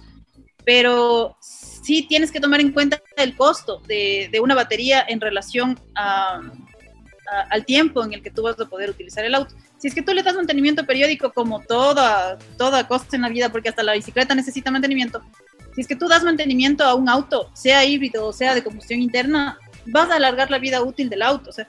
[0.62, 7.64] pero sí tienes que tomar en cuenta el costo de, una batería en relación al
[7.64, 9.54] tiempo en el que tú vas a poder utilizar el auto.
[9.78, 13.50] Si es que tú le das mantenimiento periódico como toda, toda cosa en la vida,
[13.50, 15.22] porque hasta la bicicleta necesita mantenimiento,
[15.74, 19.00] si es que tú das mantenimiento a un auto, sea híbrido o sea de combustión
[19.00, 21.48] interna, vas a alargar la vida útil del auto.
[21.48, 21.66] O sea,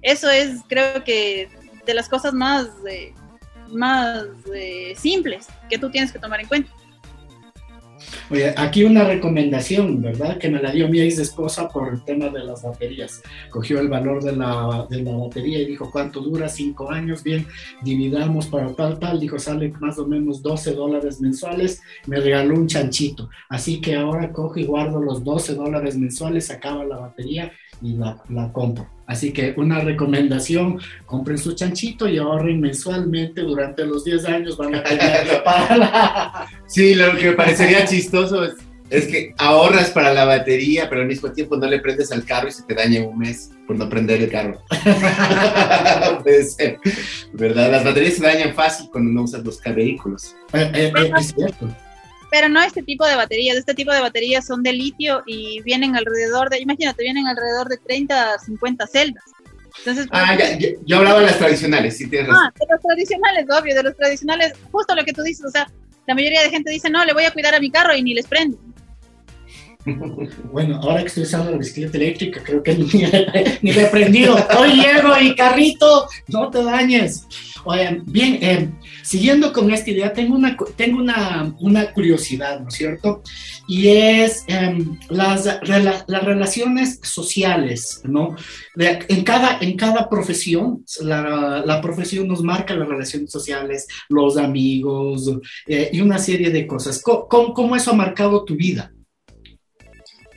[0.00, 1.50] eso es, creo que,
[1.84, 3.12] de las cosas más eh,
[3.72, 4.24] más
[4.54, 6.70] eh, simples que tú tienes que tomar en cuenta.
[8.30, 10.38] Oye, aquí una recomendación, ¿verdad?
[10.38, 13.22] Que me la dio mi ex esposa por el tema de las baterías.
[13.50, 16.48] Cogió el valor de la, de la batería y dijo, ¿cuánto dura?
[16.48, 17.46] Cinco años, bien,
[17.82, 19.20] dividamos para tal, tal.
[19.20, 21.82] Dijo, sale más o menos 12 dólares mensuales.
[22.06, 23.28] Me regaló un chanchito.
[23.48, 28.22] Así que ahora cojo y guardo los 12 dólares mensuales, acaba la batería y la,
[28.28, 28.95] la compro.
[29.06, 34.74] Así que una recomendación, compren su chanchito y ahorren mensualmente durante los 10 años, van
[34.74, 38.44] a tener para Sí, lo que me parecería chistoso
[38.90, 42.48] es, que ahorras para la batería, pero al mismo tiempo no le prendes al carro
[42.48, 44.60] y se te daña un mes por no prender el carro.
[46.22, 46.78] Puede ser,
[47.32, 47.70] ¿verdad?
[47.70, 50.36] Las baterías se dañan fácil cuando no usas los vehículos.
[50.52, 51.68] Eh, eh, eh, es cierto
[52.30, 53.56] pero no este tipo de baterías.
[53.56, 57.78] Este tipo de baterías son de litio y vienen alrededor de, imagínate, vienen alrededor de
[57.78, 59.24] 30, 50 celdas.
[59.78, 62.46] Entonces, ah, ya, yo hablaba de las tradicionales, sí tienes razón.
[62.46, 65.70] Ah, de los tradicionales, obvio, de los tradicionales, justo lo que tú dices, o sea,
[66.06, 68.14] la mayoría de gente dice, no, le voy a cuidar a mi carro y ni
[68.14, 68.58] les prendo.
[70.52, 72.84] Bueno, ahora que estoy usando la bicicleta eléctrica, creo que ni,
[73.62, 74.36] ni he prendido.
[74.58, 77.26] Hoy llego y carrito, no te dañes.
[77.64, 78.70] Oye, bien, eh,
[79.02, 83.22] siguiendo con esta idea, tengo una, tengo una, una curiosidad, ¿no es cierto?
[83.66, 88.36] Y es em, las, rela- las relaciones sociales, ¿no?
[88.76, 94.36] De- en, cada, en cada profesión, la, la profesión nos marca las relaciones sociales, los
[94.36, 95.28] amigos
[95.66, 97.02] eh, y una serie de cosas.
[97.02, 98.92] ¿Cómo, cómo, cómo eso ha marcado tu vida?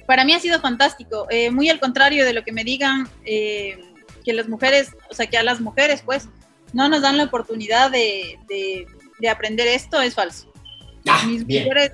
[0.09, 3.77] Para mí ha sido fantástico, eh, muy al contrario de lo que me digan eh,
[4.25, 6.27] que las mujeres, o sea, que a las mujeres, pues,
[6.73, 8.87] no nos dan la oportunidad de, de-
[9.19, 10.51] de aprender esto, es falso.
[11.07, 11.91] Ah, Mis mayores,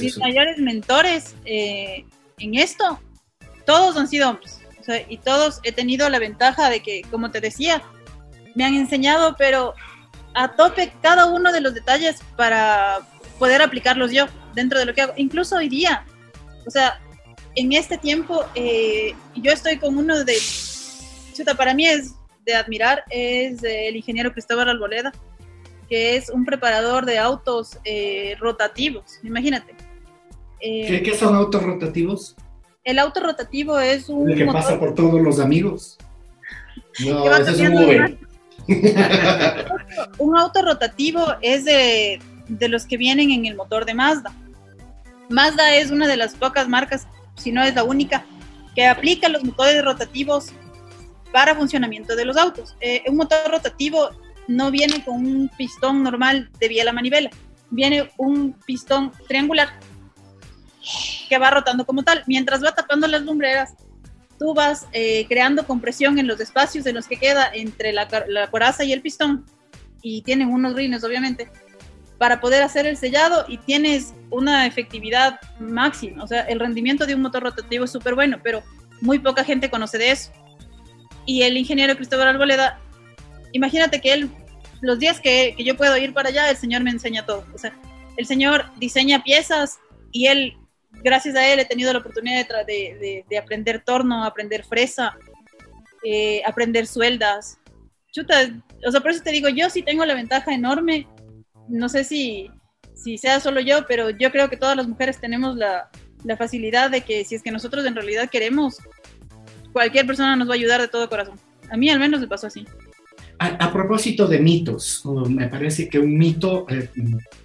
[0.00, 2.06] mis mayores mentores eh,
[2.38, 2.98] en esto,
[3.66, 4.60] todos han sido hombres.
[4.80, 7.82] O sea, y todos he tenido la ventaja de que, como te decía,
[8.54, 9.74] me han enseñado, pero
[10.34, 13.00] a tope cada uno de los detalles para
[13.38, 15.12] poder aplicarlos yo dentro de lo que hago.
[15.16, 16.06] Incluso hoy día,
[16.66, 16.98] o sea,
[17.54, 20.34] en este tiempo, eh, yo estoy con uno de,
[21.34, 25.12] chuta, para mí es de admirar, es el ingeniero Cristóbal Arboleda,
[25.88, 29.74] que es un preparador de autos eh, rotativos, imagínate.
[30.60, 32.36] Eh, ¿Qué, son autos rotativos?
[32.84, 35.98] el auto rotativo es un El que motor pasa por todos los amigos.
[37.06, 38.18] No, es un Uber.
[40.18, 44.30] un auto rotativo es de, de los que vienen en el motor de Mazda.
[45.30, 48.24] Mazda es una de las pocas marcas, si no es la única,
[48.74, 50.52] que aplica los motores rotativos
[51.32, 52.76] para funcionamiento de los autos.
[52.80, 54.10] Eh, un motor rotativo
[54.48, 57.30] no viene con un pistón normal de vía a la manivela,
[57.70, 59.68] viene un pistón triangular
[61.28, 62.24] que va rotando como tal.
[62.26, 63.74] Mientras va tapando las lumbreras,
[64.38, 68.50] tú vas eh, creando compresión en los espacios en los que queda entre la, la
[68.50, 69.46] coraza y el pistón,
[70.02, 71.48] y tienen unos rines, obviamente,
[72.22, 76.22] para poder hacer el sellado y tienes una efectividad máxima.
[76.22, 78.62] O sea, el rendimiento de un motor rotativo es súper bueno, pero
[79.00, 80.30] muy poca gente conoce de eso.
[81.26, 82.78] Y el ingeniero Cristóbal Arboleda,
[83.50, 84.30] imagínate que él,
[84.82, 87.44] los días que, que yo puedo ir para allá, el señor me enseña todo.
[87.52, 87.72] O sea,
[88.16, 89.80] el señor diseña piezas
[90.12, 90.56] y él,
[91.02, 92.64] gracias a él, he tenido la oportunidad de,
[93.00, 95.16] de- de aprender torno, aprender fresa,
[96.04, 97.58] eh, aprender sueldas.
[98.12, 98.48] Chuta,
[98.86, 101.08] o sea, por eso te digo, yo sí tengo la ventaja enorme.
[101.68, 102.50] No sé si,
[102.94, 105.90] si sea solo yo, pero yo creo que todas las mujeres tenemos la,
[106.24, 108.78] la facilidad de que si es que nosotros en realidad queremos,
[109.72, 111.38] cualquier persona nos va a ayudar de todo corazón.
[111.70, 112.66] A mí al menos me pasó así.
[113.38, 116.90] A, a propósito de mitos, uh, me parece que un mito eh,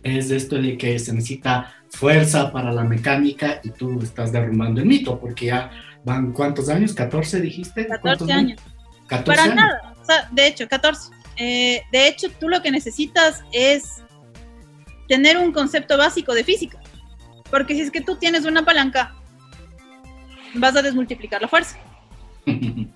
[0.03, 4.87] es esto de que se necesita fuerza para la mecánica y tú estás derrumbando el
[4.87, 5.71] mito, porque ya
[6.03, 7.87] van cuántos años, 14 dijiste.
[7.87, 8.61] 14 ¿Cuántos años.
[9.07, 9.55] 14 Para años.
[9.55, 9.93] nada.
[9.99, 11.11] O sea, de hecho, 14.
[11.37, 14.03] Eh, de hecho, tú lo que necesitas es
[15.07, 16.79] tener un concepto básico de física.
[17.49, 19.13] Porque si es que tú tienes una palanca,
[20.55, 21.77] vas a desmultiplicar la fuerza.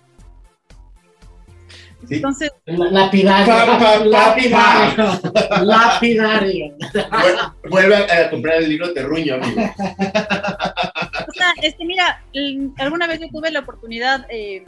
[2.08, 2.16] Sí.
[2.16, 3.46] Entonces, La- Lapidario.
[3.46, 5.20] Pa, pa, pa, lapidario.
[5.64, 6.76] Lapidario.
[7.12, 9.62] Vuel- Vuelve a, a comprar el libro Terruño, amigo.
[9.62, 14.66] o sea, este, mira, l- alguna vez yo tuve la oportunidad eh,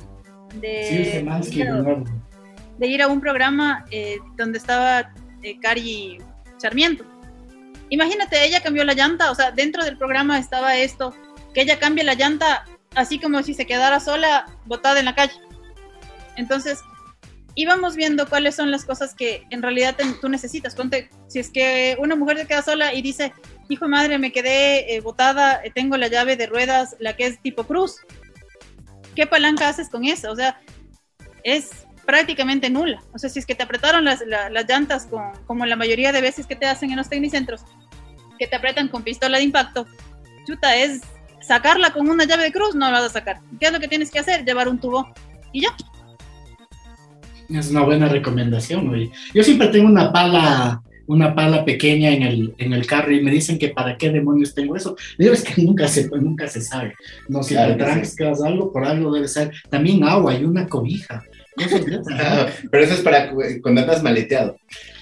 [0.61, 0.95] de, Sí,
[1.57, 2.03] de- Leonardo.
[2.77, 6.19] de ir a un programa eh, donde estaba eh, Cari
[6.57, 7.03] Sarmiento.
[7.93, 11.13] Imagínate, ella cambió la llanta, o sea, dentro del programa estaba esto,
[11.53, 15.33] que ella cambie la llanta así como si se quedara sola, botada en la calle.
[16.35, 16.79] Entonces,
[17.53, 20.73] íbamos viendo cuáles son las cosas que en realidad tú necesitas.
[20.73, 23.31] Ponte, si es que una mujer se queda sola y dice,
[23.69, 27.39] hijo madre, me quedé eh, botada, eh, tengo la llave de ruedas, la que es
[27.43, 27.97] tipo cruz.
[29.15, 30.31] ¿Qué palanca haces con eso?
[30.31, 30.59] O sea,
[31.43, 31.69] es
[32.07, 33.03] prácticamente nula.
[33.13, 35.07] O sea, si es que te apretaron las, la- las llantas
[35.45, 37.61] como la mayoría de veces que te hacen en los tecnicentros,
[38.43, 39.85] que te apretan con pistola de impacto,
[40.45, 41.01] chuta, es
[41.41, 43.37] sacarla con una llave de cruz, no la vas a sacar.
[43.59, 44.43] ¿Qué es lo que tienes que hacer?
[44.43, 45.13] Llevar un tubo.
[45.53, 45.69] Y ya.
[47.49, 49.11] Es una buena recomendación, oye.
[49.33, 53.31] Yo siempre tengo una pala, una pala pequeña en el, en el carro y me
[53.31, 54.95] dicen que para qué demonios tengo eso.
[55.17, 56.95] Digo, es que nunca se, nunca se sabe.
[57.29, 59.51] No, si Claro te trancas algo, por algo debe ser.
[59.69, 61.23] También agua y una cobija.
[61.57, 62.01] ¿no?
[62.11, 64.57] Ah, Pero eso es para cu- cuando andas maleteado.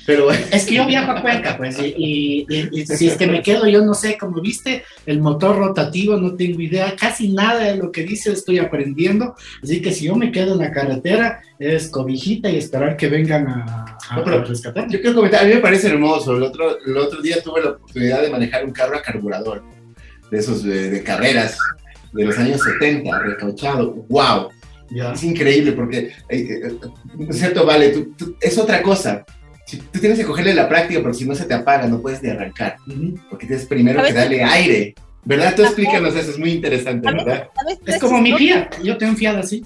[0.05, 3.27] Pero Es que yo viajo a Cuenca, pues, y, y- y- y si es que
[3.27, 7.59] me quedo, yo no sé, como viste, el motor rotativo, no tengo idea, casi nada
[7.71, 11.41] de lo que dice estoy aprendiendo, así que si yo me quedo en la carretera,
[11.59, 14.91] es cobijita y esperar que vengan a, a, No, pero a rescatarme.
[14.91, 16.35] yo quiero comentar, a mí me parece hermoso.
[16.35, 19.63] El otro, el otro día tuve la oportunidad de manejar un carro a carburador,
[20.31, 21.57] de esos de, de carreras
[22.11, 23.93] de los años 70, recauchado.
[24.09, 24.49] ¡Wow!
[24.89, 25.13] Ya.
[25.13, 29.23] Es increíble porque, eh, eh, eh, cierto, vale, tú- tú- es otra cosa.
[29.71, 32.21] Si, tú tienes que cogerle la práctica porque si no se te apaga, no puedes
[32.21, 32.77] ni arrancar.
[32.87, 33.17] Ujú.
[33.29, 35.55] Porque tienes primero que darle aire ¿Verdad?
[35.55, 37.49] Tú explícanos eso, es muy interesante, A ¿verdad?
[37.55, 39.63] a veces Es como mi Fiat, yo tengo un Fiat así.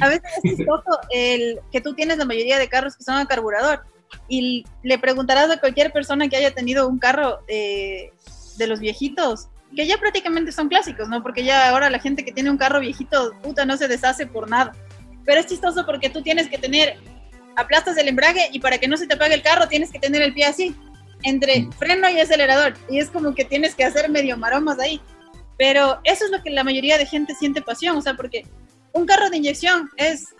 [0.00, 3.26] A veces es chistoso el que tú tienes la mayoría de carros que son a
[3.26, 3.80] carburador
[4.28, 8.10] y le preguntarás a cualquier persona que haya tenido un carro eh,
[8.56, 11.22] de los viejitos, que ya prácticamente son clásicos, ¿no?
[11.22, 14.48] Porque ya ahora la gente que tiene un carro viejito, puta, no se deshace por
[14.48, 14.72] nada.
[15.24, 16.96] Pero es chistoso porque tú tienes que tener,
[17.56, 20.22] aplastas el embrague y para que no se te apague el carro tienes que tener
[20.22, 20.74] el pie así,
[21.22, 22.74] entre freno y acelerador.
[22.88, 25.00] Y es como que tienes que hacer medio maromas ahí.
[25.58, 28.46] Pero eso es lo que la mayoría de gente siente pasión, o sea, porque
[28.92, 30.34] un carro de inyección es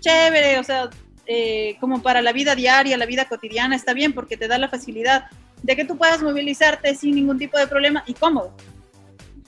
[0.00, 0.90] chévere, o sea,
[1.26, 4.68] eh, como para la vida diaria, la vida cotidiana, está bien porque te da la
[4.68, 5.26] facilidad
[5.62, 8.56] de que tú puedas movilizarte sin ningún tipo de problema y cómodo.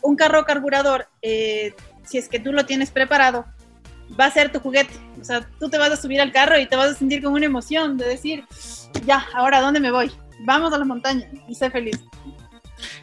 [0.00, 1.74] Un carro carburador, eh,
[2.04, 3.46] si es que tú lo tienes preparado,
[4.18, 4.94] va a ser tu juguete.
[5.24, 7.32] O sea, tú te vas a subir al carro y te vas a sentir con
[7.32, 8.44] una emoción de decir,
[9.06, 10.12] ya, ahora, ¿a dónde me voy?
[10.40, 11.98] Vamos a la montaña y sé feliz.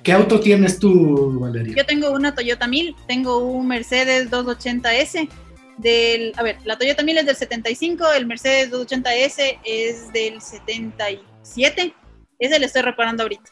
[0.04, 1.74] ¿Qué auto tienes tú, Valeria?
[1.76, 5.30] Yo tengo una Toyota 1000, tengo un Mercedes 280S.
[5.80, 11.96] Del, a ver, la Toyota 1000 es del 75, el Mercedes 280S es del 77.
[12.38, 13.50] Ese le estoy reparando ahorita.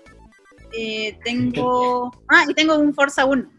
[0.77, 2.11] Eh, tengo.
[2.27, 3.49] Ah, y tengo un Forza 1.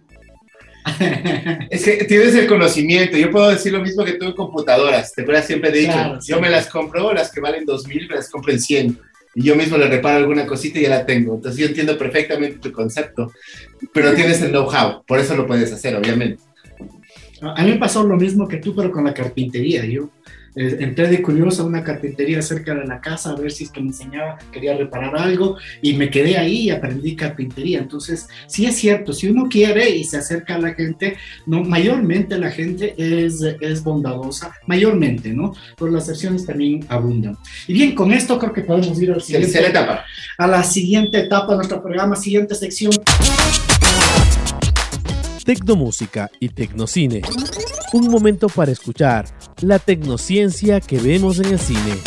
[1.71, 3.17] Es que tienes el conocimiento.
[3.17, 5.13] Yo puedo decir lo mismo que tú en computadoras.
[5.15, 6.41] Te acuerdas, siempre he dicho, Claro, yo sí.
[6.41, 8.99] me las compro, las que valen 2000, me las compro en 100.
[9.35, 11.35] Y yo mismo le reparo alguna cosita y ya la tengo.
[11.37, 13.31] Entonces yo entiendo perfectamente tu concepto.
[13.93, 16.43] Pero tienes el know-how, por eso lo puedes hacer, obviamente.
[17.43, 19.85] A mí me pasó lo mismo que tú, pero con la carpintería.
[19.85, 20.11] Yo
[20.55, 23.71] eh, entré de curioso a una carpintería cerca de la casa a ver si es
[23.71, 27.79] que me enseñaba, quería reparar algo y me quedé ahí y aprendí carpintería.
[27.79, 32.39] Entonces, sí es cierto, si uno quiere y se acerca a la gente, no, mayormente
[32.39, 35.55] la gente es, es bondadosa, mayormente, ¿no?
[35.79, 37.37] Pero las excepciones también abundan.
[37.67, 40.05] Y bien, con esto creo que podemos ir al siguiente, etapa.
[40.39, 42.93] a la siguiente etapa de nuestro programa, siguiente sección.
[45.45, 47.23] Tecnomúsica y Tecnocine.
[47.93, 49.27] Un momento para escuchar
[49.63, 51.99] la tecnociencia que vemos en el cine.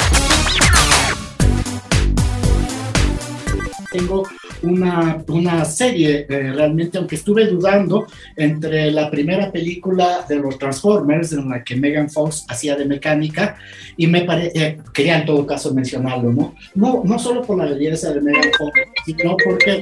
[3.93, 4.23] tengo
[4.63, 11.33] una, una serie, eh, realmente, aunque estuve dudando entre la primera película de los Transformers,
[11.33, 13.57] en la que Megan Fox hacía de mecánica,
[13.95, 16.55] y me parece, quería en todo caso mencionarlo, ¿no?
[16.73, 17.03] ¿no?
[17.05, 18.71] No solo por la belleza de Megan Fox,
[19.05, 19.79] sino porque,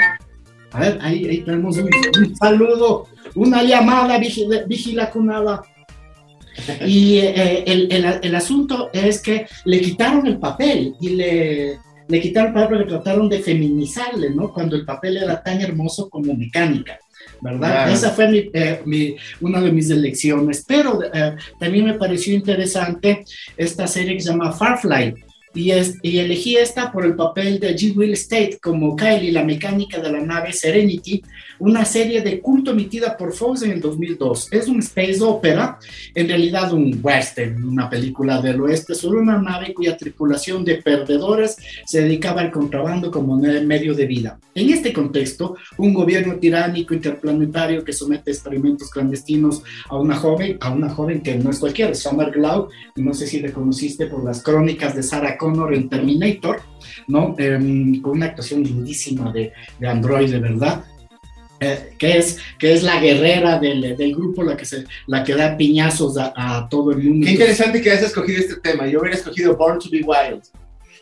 [0.72, 5.63] a ver, ahí, tenemos un, saludo, una llamada, vigila, vigila Kunala.
[6.86, 11.78] Y eh, el, el, el asunto es que le quitaron el papel y le
[12.08, 14.52] le quitaron el papel, le trataron de feminizarle, ¿no?
[14.52, 16.99] Cuando el papel era tan hermoso como mecánica.
[17.39, 17.70] ¿verdad?
[17.70, 17.91] Claro.
[17.93, 23.24] Esa fue mi, eh, mi- una de mis elecciones, pero eh, también me pareció interesante
[23.56, 25.14] esta serie que se llama Farfly.
[25.54, 27.95] Y, es, y elegí esta por el papel de G.
[27.95, 31.22] Will State como Kylie, la mecánica de la nave Serenity,
[31.62, 34.47] una serie de culto emitida por Fox en el 2002.
[34.51, 35.78] Es un space opera,
[36.16, 41.57] en realidad un western, una película del oeste, sobre una nave cuya tripulación de perdedores
[41.86, 44.39] se dedicaba al contrabando como medio de vida.
[44.55, 50.72] En este contexto, un gobierno tiránico interplanetario que somete experimentos clandestinos a una joven, a
[50.72, 54.41] una joven que no es cualquiera, Summer Glau, no sé si le conociste por las
[54.41, 56.59] crónicas de Sarah Connor en Terminator,
[57.07, 57.36] ¿no?
[57.38, 60.84] Em, con una actuación lindísima de, de Android, de verdad.
[61.64, 65.36] Eh, que, es, que es la guerrera del, del grupo, la que, se, la que
[65.36, 67.26] da piñazos a, a todo el mundo.
[67.26, 68.88] Qué interesante que hayas escogido este tema.
[68.88, 70.41] Yo hubiera escogido Born to be Wild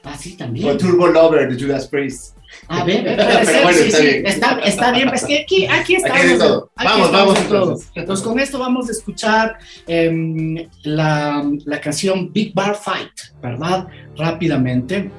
[0.04, 0.78] Ah, sí, o también.
[0.78, 2.38] Turbo Lover de Judas Priest.
[2.68, 4.26] A ver, Pero ser, bueno, sí, está sí, bien.
[4.26, 6.38] Está, está bien, pues que aquí, aquí estamos.
[6.38, 6.72] todo.
[6.76, 7.80] aquí Vamos, estamos vamos, de todo.
[7.96, 8.26] entonces.
[8.26, 9.58] Con esto vamos a escuchar
[9.88, 13.88] em, la, la canción Big Bar Fight, ¿verdad?
[14.18, 15.10] Rápidamente.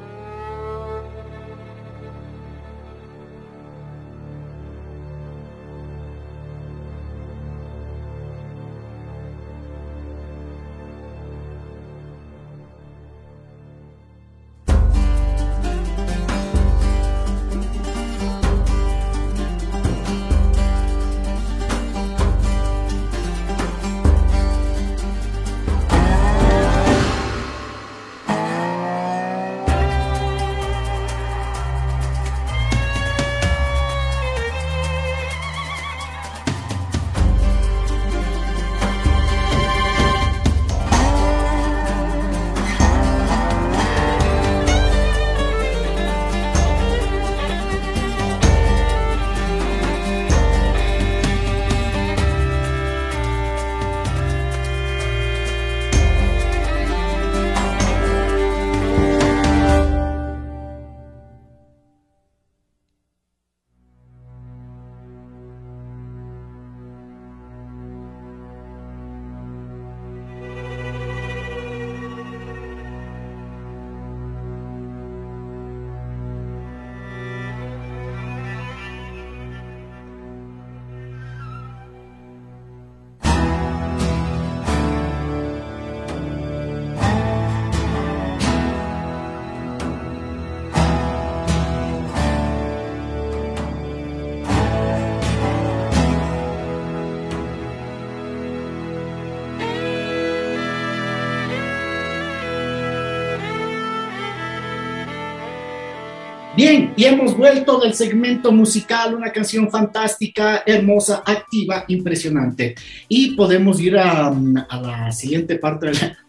[106.62, 112.74] Bien, y hemos vuelto del segmento musical, una canción fantástica, hermosa, activa, impresionante.
[113.08, 115.86] Y podemos ir a, la siguiente parte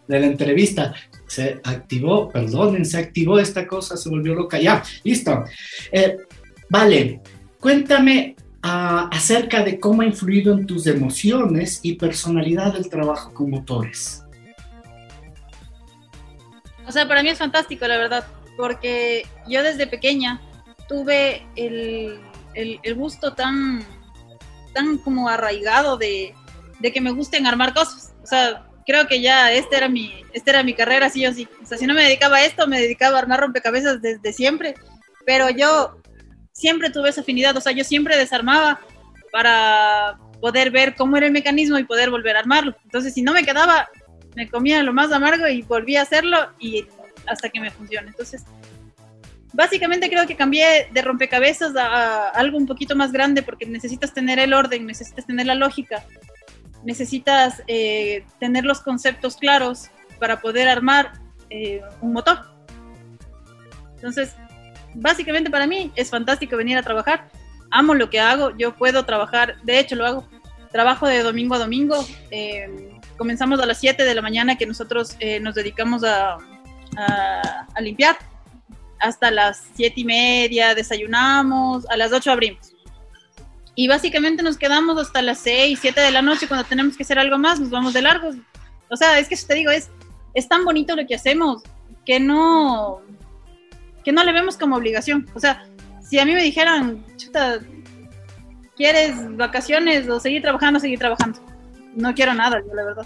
[0.08, 0.94] de la, entrevista.
[1.28, 4.58] Se activó, perdonen, se activó esta cosa, se volvió loca.
[4.58, 5.44] Ya, listo.
[5.92, 6.16] Eh,
[6.70, 7.20] vale,
[7.60, 13.50] cuéntame uh, acerca de cómo ha influido en tus emociones y personalidad el trabajo con
[13.50, 14.24] motores.
[16.88, 18.24] O sea, para mí es fantástico, la verdad
[18.62, 20.40] porque yo desde pequeña
[20.88, 22.20] tuve el,
[22.96, 23.84] gusto tan,
[24.72, 26.36] tan como arraigado de,
[26.80, 28.14] de, que me gusten armar cosas.
[28.22, 31.48] O sea, creo que ya esta era mi, esta era mi carrera, sí o sí.
[31.64, 34.76] O sea, si no me dedicaba a esto, me dedicaba a armar rompecabezas desde siempre.
[35.26, 36.00] Pero yo
[36.52, 38.80] siempre tuve esa afinidad, o sea, yo siempre desarmaba
[39.32, 42.76] para poder ver cómo era el mecanismo y poder volver a armarlo.
[42.84, 43.90] Entonces, si no me quedaba,
[44.36, 46.86] me comía lo más amargo y volví a hacerlo y
[47.28, 48.08] hasta que me funcione.
[48.08, 48.44] Entonces,
[49.54, 54.40] básicamente creo que cambié de rompecabezas a, algo un poquito más grande porque necesitas tener
[54.40, 56.04] el orden, necesitas tener la lógica,
[56.84, 61.14] necesitas eh, tener los conceptos claros para poder armar
[61.50, 62.40] eh, un motor.
[63.96, 64.36] Entonces,
[64.96, 67.28] básicamente para mí es fantástico venir a trabajar.
[67.70, 70.28] Amo lo que hago, yo puedo trabajar, de hecho lo hago,
[70.72, 72.06] trabajo de domingo a domingo.
[72.32, 76.38] Eh, comenzamos a las 7 de la mañana que nosotros nos dedicamos a,
[76.98, 78.18] a, a limpiar.
[79.00, 82.74] Hasta las siete y media desayunamos, a las 8 abrimos.
[83.76, 87.18] Y básicamente nos quedamos hasta las 6, 7 de la noche cuando tenemos que hacer
[87.18, 88.36] algo más, nos vamos de largos.
[88.90, 89.90] O sea, es que te digo, es,
[90.34, 91.64] es tan bonito lo que hacemos
[92.06, 93.02] que no,
[94.04, 95.28] que no le vemos como obligación.
[95.34, 95.66] O sea,
[96.02, 97.60] si a mí me dijeran, chuta,
[98.76, 100.80] ¿quieres vacaciones o seguir trabajando?
[100.80, 101.40] Seguir trabajando.
[101.96, 103.06] No quiero nada, la verdad.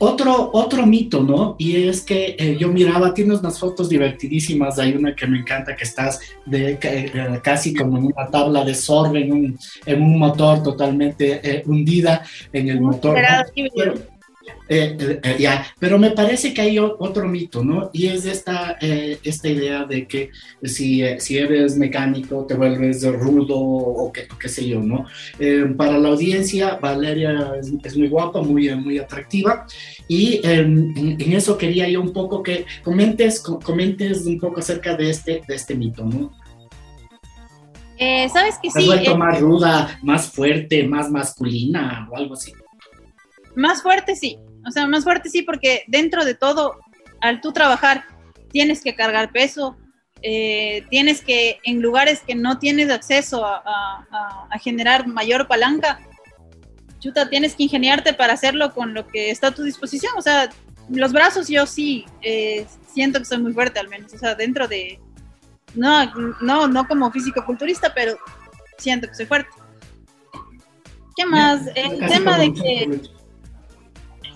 [0.00, 1.56] Otro, otro mito, ¿no?
[1.58, 5.74] Y es que eh, yo miraba, tienes unas fotos divertidísimas, hay una que me encanta,
[5.74, 10.18] que estás de, eh, casi como en una tabla de surf, en un, en un
[10.18, 12.22] motor totalmente eh, hundida
[12.52, 13.16] en el motor.
[13.74, 13.94] Pero,
[14.68, 17.88] eh, eh, pero me parece que hay otro mito, ¿no?
[17.92, 20.30] Y es esta, eh, esta idea de que
[20.62, 25.06] si, si, eres mecánico te vuelves rudo o qué, qué sé yo, ¿no?
[25.76, 29.66] para la audiencia, Valeria es, es, muy guapa, muy, muy atractiva
[30.06, 35.10] y en, en, eso quería yo un poco que comentes, comentes un poco acerca de
[35.10, 36.32] este, de este mito, ¿no?
[38.32, 38.78] Sabes que sí.
[38.78, 42.52] ¿Has vuelto más ruda, más fuerte, más masculina o algo así?
[43.58, 46.78] Más fuerte sí, o sea, más fuerte sí, porque dentro de todo,
[47.20, 48.04] al tú trabajar,
[48.52, 49.76] tienes que cargar peso,
[50.22, 55.98] eh, tienes que, en lugares que no tienes acceso a, a, a, generar mayor palanca,
[57.00, 60.12] chuta, tienes que ingeniarte para hacerlo con lo que está a tu disposición.
[60.16, 60.50] O sea,
[60.88, 64.68] los brazos yo sí eh, siento que soy muy fuerte al menos, o sea, dentro
[64.68, 65.00] de,
[65.74, 68.16] no, no, no como físico-culturista, pero
[68.78, 69.50] siento que soy fuerte.
[71.16, 71.62] ¿Qué más?
[71.74, 73.17] El tema de que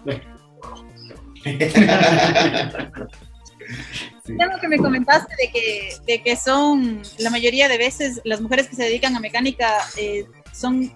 [0.05, 1.83] sí.
[4.27, 8.69] Lo que me comentaste de que, de que son, la mayoría de veces, las mujeres
[8.69, 10.93] que se dedican a mecánica eh, son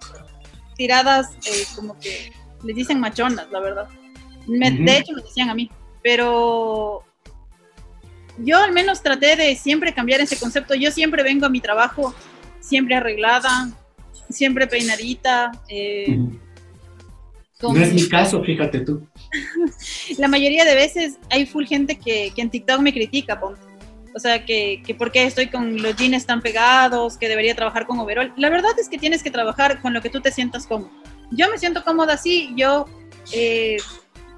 [0.76, 2.32] tiradas eh, como que
[2.64, 3.88] les dicen machonas, la verdad.
[4.46, 4.84] Me, uh -huh.
[4.84, 5.70] De hecho, lo decían a mí.
[6.02, 7.02] Pero
[8.38, 10.74] yo al menos traté de siempre cambiar ese concepto.
[10.74, 12.14] Yo siempre vengo a mi trabajo
[12.60, 13.70] siempre arreglada,
[14.30, 15.52] siempre peinadita.
[15.68, 16.45] Eh, uh -huh.
[17.72, 19.06] No es mi caso, fíjate tú.
[20.18, 23.60] la mayoría de veces hay full gente que, que en TikTok me critica, ponte.
[24.14, 27.86] O sea, que, que por qué estoy con los jeans tan pegados, que debería trabajar
[27.86, 28.32] con overall.
[28.36, 30.90] La verdad es que tienes que trabajar con lo que tú te sientas cómodo.
[31.30, 32.86] Yo me siento cómoda así, yo,
[33.32, 33.76] eh,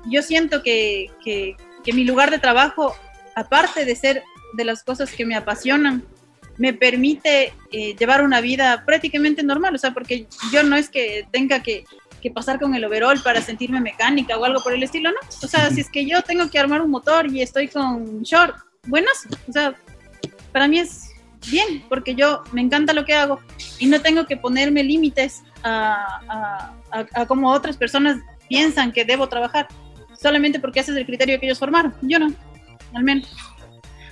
[0.06, 1.54] yo siento que, que,
[1.84, 2.96] que mi lugar de trabajo,
[3.36, 4.24] aparte de ser
[4.54, 6.02] de las cosas que me apasionan,
[6.58, 11.26] me permite eh, llevar una vida prácticamente normal, o sea, porque yo no es que
[11.30, 11.84] tenga que,
[12.20, 15.18] que pasar con el overall para sentirme mecánica o algo por el estilo, ¿no?
[15.42, 18.56] O sea, si es que yo tengo que armar un motor y estoy con short,
[18.86, 19.74] buenas, o sea,
[20.52, 21.10] para mí es
[21.50, 23.40] bien, porque yo me encanta lo que hago
[23.78, 29.04] y no tengo que ponerme límites a, a, a, a como otras personas piensan que
[29.04, 29.68] debo trabajar,
[30.20, 32.32] solamente porque ese es el criterio que ellos formaron, yo no,
[32.94, 33.28] al menos.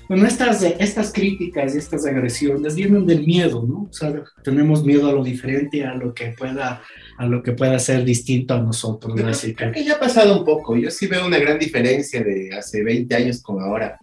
[0.09, 3.89] Bueno, estas, estas críticas y estas agresiones vienen del miedo, ¿no?
[3.91, 6.81] O sea, tenemos miedo a lo diferente, a lo que pueda,
[7.19, 9.15] a lo que pueda ser distinto a nosotros.
[9.15, 9.29] ¿no?
[9.29, 10.77] Así creo que ya ha pasado un poco.
[10.77, 13.99] Yo sí veo una gran diferencia de hace 20 años con ahora.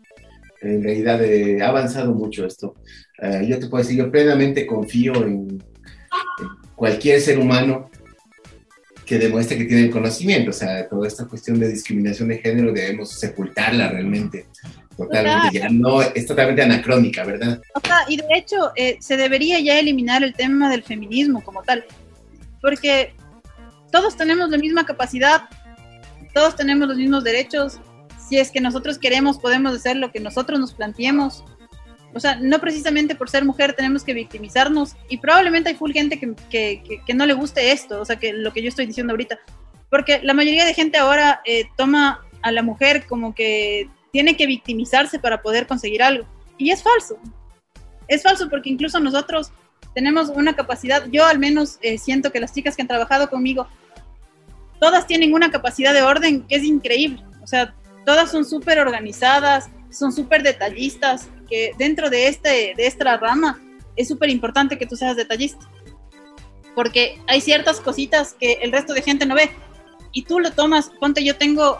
[0.61, 2.75] En realidad eh, ha avanzado mucho esto.
[3.21, 5.61] Uh, yo te puedo decir, yo plenamente confío en,
[6.39, 7.89] en cualquier ser humano
[9.05, 12.71] que demuestre que tiene el conocimiento, o sea, toda esta cuestión de discriminación de género
[12.71, 14.45] debemos sepultarla realmente.
[14.95, 17.61] Totalmente, ya no, es totalmente anacrónica, ¿verdad?
[17.73, 21.63] O sea, y de hecho, eh, se debería ya eliminar el tema del feminismo como
[21.63, 21.83] tal.
[22.63, 23.13] Porque
[23.91, 25.43] todos tenemos la misma capacidad,
[26.33, 27.79] todos tenemos los mismos derechos.
[28.17, 31.43] Si es que nosotros queremos, podemos hacer lo que nosotros nos planteemos.
[32.13, 34.95] O sea, no precisamente por ser mujer tenemos que victimizarnos.
[35.09, 38.15] Y probablemente hay full gente que, que, que, que no le guste esto, o sea,
[38.15, 39.39] que lo que yo estoy diciendo ahorita.
[39.89, 44.47] Porque la mayoría de gente ahora eh, toma a la mujer como que tiene que
[44.47, 46.25] victimizarse para poder conseguir algo.
[46.57, 47.17] Y es falso.
[48.07, 49.51] Es falso porque incluso nosotros
[49.93, 53.67] tenemos una capacidad, yo al menos eh, siento que las chicas que han trabajado conmigo,
[54.79, 57.23] todas tienen una capacidad de orden que es increíble.
[57.41, 57.73] O sea,
[58.05, 63.61] todas son súper organizadas, son súper detallistas, que dentro de, este, de esta rama
[63.95, 65.69] es súper importante que tú seas detallista.
[66.75, 69.51] Porque hay ciertas cositas que el resto de gente no ve.
[70.11, 71.79] Y tú lo tomas, ponte, yo tengo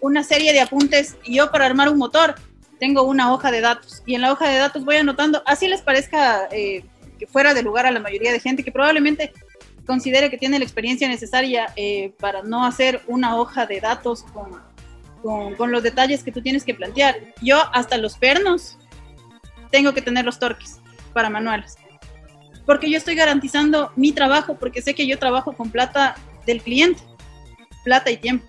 [0.00, 2.34] una serie de apuntes y yo para armar un motor
[2.80, 5.82] tengo una hoja de datos y en la hoja de datos voy anotando, así les
[5.82, 6.82] parezca eh,
[7.18, 9.32] que fuera de lugar a la mayoría de gente que probablemente
[9.86, 14.60] considere que tiene la experiencia necesaria eh, para no hacer una hoja de datos con,
[15.22, 17.16] con, con, los detalles que tú tienes que plantear.
[17.42, 18.78] Yo hasta los pernos
[19.70, 20.80] tengo que tener los torques
[21.12, 21.76] para manuales,
[22.64, 26.16] porque yo estoy garantizando mi trabajo, porque sé que yo trabajo con plata
[26.46, 27.02] del cliente,
[27.84, 28.46] plata y tiempo.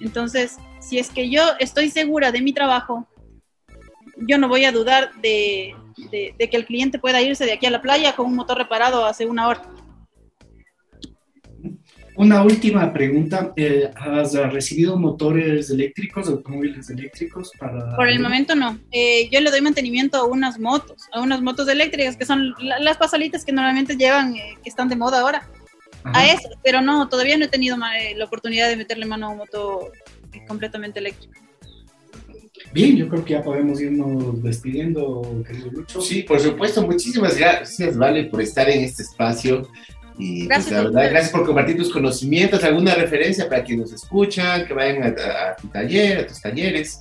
[0.00, 3.06] Entonces, si es que yo estoy segura de mi trabajo,
[4.20, 5.74] yo no voy a dudar de,
[6.10, 8.58] de, de, que el cliente pueda irse de aquí a la playa con un motor
[8.58, 9.62] reparado hace una hora.
[12.20, 13.52] Una última pregunta.
[13.56, 17.50] Eh, ¿Has recibido motores eléctricos, automóviles eléctricos?
[17.58, 17.96] Para...
[17.96, 18.78] Por el momento no.
[18.90, 22.98] Eh, yo le doy mantenimiento a unas motos, a unas motos eléctricas que son las
[22.98, 25.48] pasalitas que normalmente llevan, eh, que están de moda ahora.
[26.04, 26.20] Ajá.
[26.20, 29.38] A eso, pero no, todavía no he tenido la oportunidad de meterle mano a un
[29.38, 29.90] moto
[30.46, 31.32] completamente eléctrico.
[32.72, 36.00] Bien, yo creo que ya podemos irnos despidiendo, querido Lucho.
[36.00, 39.68] Sí, por supuesto, muchísimas gracias, Vale, por estar en este espacio.
[40.18, 44.02] Y gracias, pues, la verdad, gracias por compartir tus conocimientos, alguna referencia para quienes nos
[44.02, 47.00] escuchan, que vayan a, a, a tu taller, a tus talleres.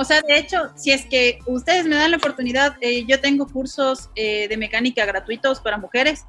[0.00, 3.46] O sea, de hecho, si es que ustedes me dan la oportunidad, eh, yo tengo
[3.46, 6.24] cursos eh, de mecánica gratuitos para mujeres.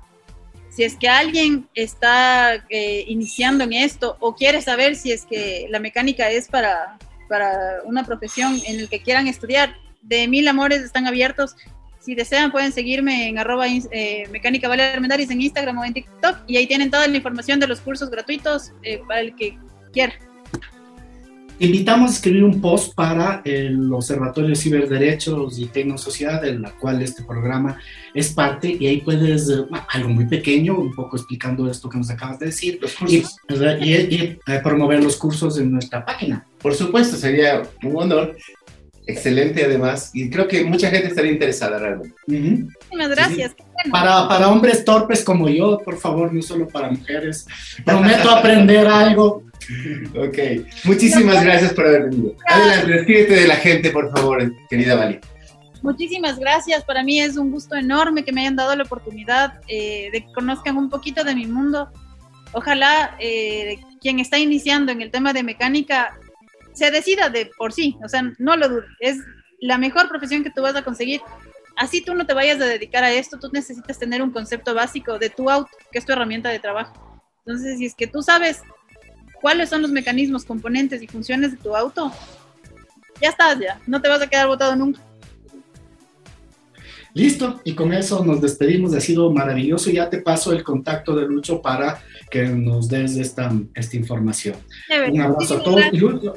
[0.69, 5.67] Si es que alguien está eh, iniciando en esto o quiere saber si es que
[5.69, 6.97] la mecánica es para,
[7.31, 11.55] para una profesión en la que quieran estudiar, de mil amores están abiertos.
[11.99, 16.39] Si desean, pueden seguirme en arroba eh, mecánica vale Armendaris en Instagram o en TikTok
[16.47, 19.57] y ahí tienen toda la información de los cursos gratuitos eh, para el que
[19.93, 20.13] quiera.
[21.57, 27.03] Te invitamos a escribir un post para el Observatorio Ciberderechos y Tecnosociedad, de la cual
[27.03, 27.77] este programa
[28.15, 32.09] es parte, y ahí puedes, uh, algo muy pequeño, un poco explicando esto que nos
[32.09, 33.37] acabas de decir, los cursos.
[33.47, 36.47] Y, y, y, y promover los cursos en nuestra página.
[36.61, 38.35] Por supuesto, sería un honor
[39.07, 42.15] excelente además y creo que mucha gente estaría interesada realmente.
[42.27, 42.69] Uh -huh.
[42.91, 43.51] Muchas gracias.
[43.57, 43.63] Sí.
[43.73, 43.91] Bueno.
[43.91, 47.47] Para, para hombres torpes como yo, por favor, no solo para mujeres.
[47.83, 49.43] Prometo aprender algo.
[50.15, 50.37] Ok,
[50.83, 52.35] muchísimas gracias por haber venido.
[52.47, 55.19] Adelante, despídete de la gente, por favor, querida Vali.
[55.81, 60.09] Muchísimas gracias, para mí es un gusto enorme que me hayan dado la oportunidad eh,
[60.11, 61.89] de que conozcan un poquito de mi mundo.
[62.53, 66.19] Ojalá eh, quien está iniciando en el tema de mecánica
[66.73, 69.17] se decida de por sí, o sea, no lo dudes, es
[69.59, 71.21] la mejor profesión que tú vas a conseguir.
[71.77, 75.17] Así tú no te vayas a dedicar a esto, tú necesitas tener un concepto básico
[75.19, 77.21] de tu auto, que es tu herramienta de trabajo.
[77.45, 78.61] Entonces, si es que tú sabes
[79.41, 82.11] cuáles son los mecanismos, componentes y funciones de tu auto,
[83.21, 85.01] ya estás, ya, no te vas a quedar botado nunca.
[87.13, 89.89] Listo, y con eso nos despedimos, ha sido maravilloso.
[89.89, 94.55] Ya te paso el contacto de Lucho para que nos des esta, esta información.
[95.11, 95.83] Un abrazo a todos.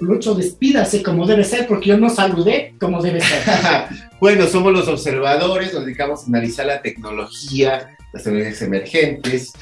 [0.01, 3.43] Lucho, despídase como debe ser, porque yo no saludé como debe ser.
[4.21, 9.53] bueno, somos los observadores, nos dedicamos a analizar la tecnología, las tecnologías emergentes,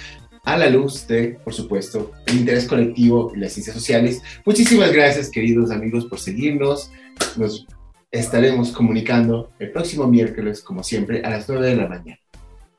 [0.45, 4.23] a la luz de, por supuesto, el interés colectivo y las ciencias sociales.
[4.45, 6.91] Muchísimas gracias, queridos amigos, por seguirnos.
[7.37, 7.67] Nos
[8.13, 12.19] estaremos comunicando el próximo miércoles, como siempre, a las 9 de la mañana.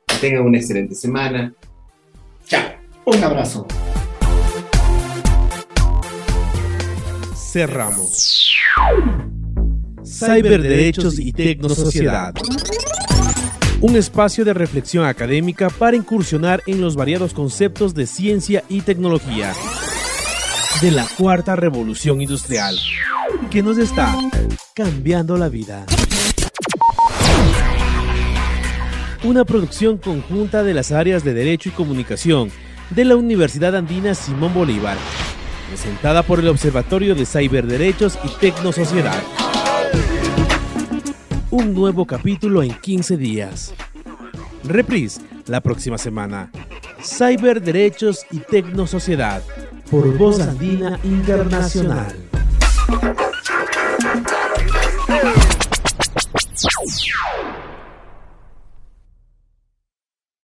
[0.06, 1.52] Que tengan una excelente semana.
[2.46, 2.62] Chao.
[3.04, 3.66] Un abrazo.
[7.34, 8.48] Cerramos.
[10.06, 12.34] Cyberderechos y Tecnosociedad.
[13.80, 19.52] Un espacio de reflexión académica para incursionar en los variados conceptos de ciencia y tecnología
[20.80, 22.76] de la cuarta revolución industrial
[23.50, 24.16] que nos está
[24.74, 25.86] cambiando la vida.
[29.22, 32.50] Una producción conjunta de las áreas de Derecho y Comunicación
[32.90, 34.96] de la Universidad Andina Simón Bolívar
[35.68, 39.22] presentada por el Observatorio de Cyberderechos y Tecnosociedad.
[41.50, 43.74] Un nuevo capítulo en 15 días.
[44.64, 46.50] Reprise la próxima semana.
[47.02, 49.42] Cyberderechos y Tecnosociedad
[49.90, 52.14] por Voz Andina Internacional.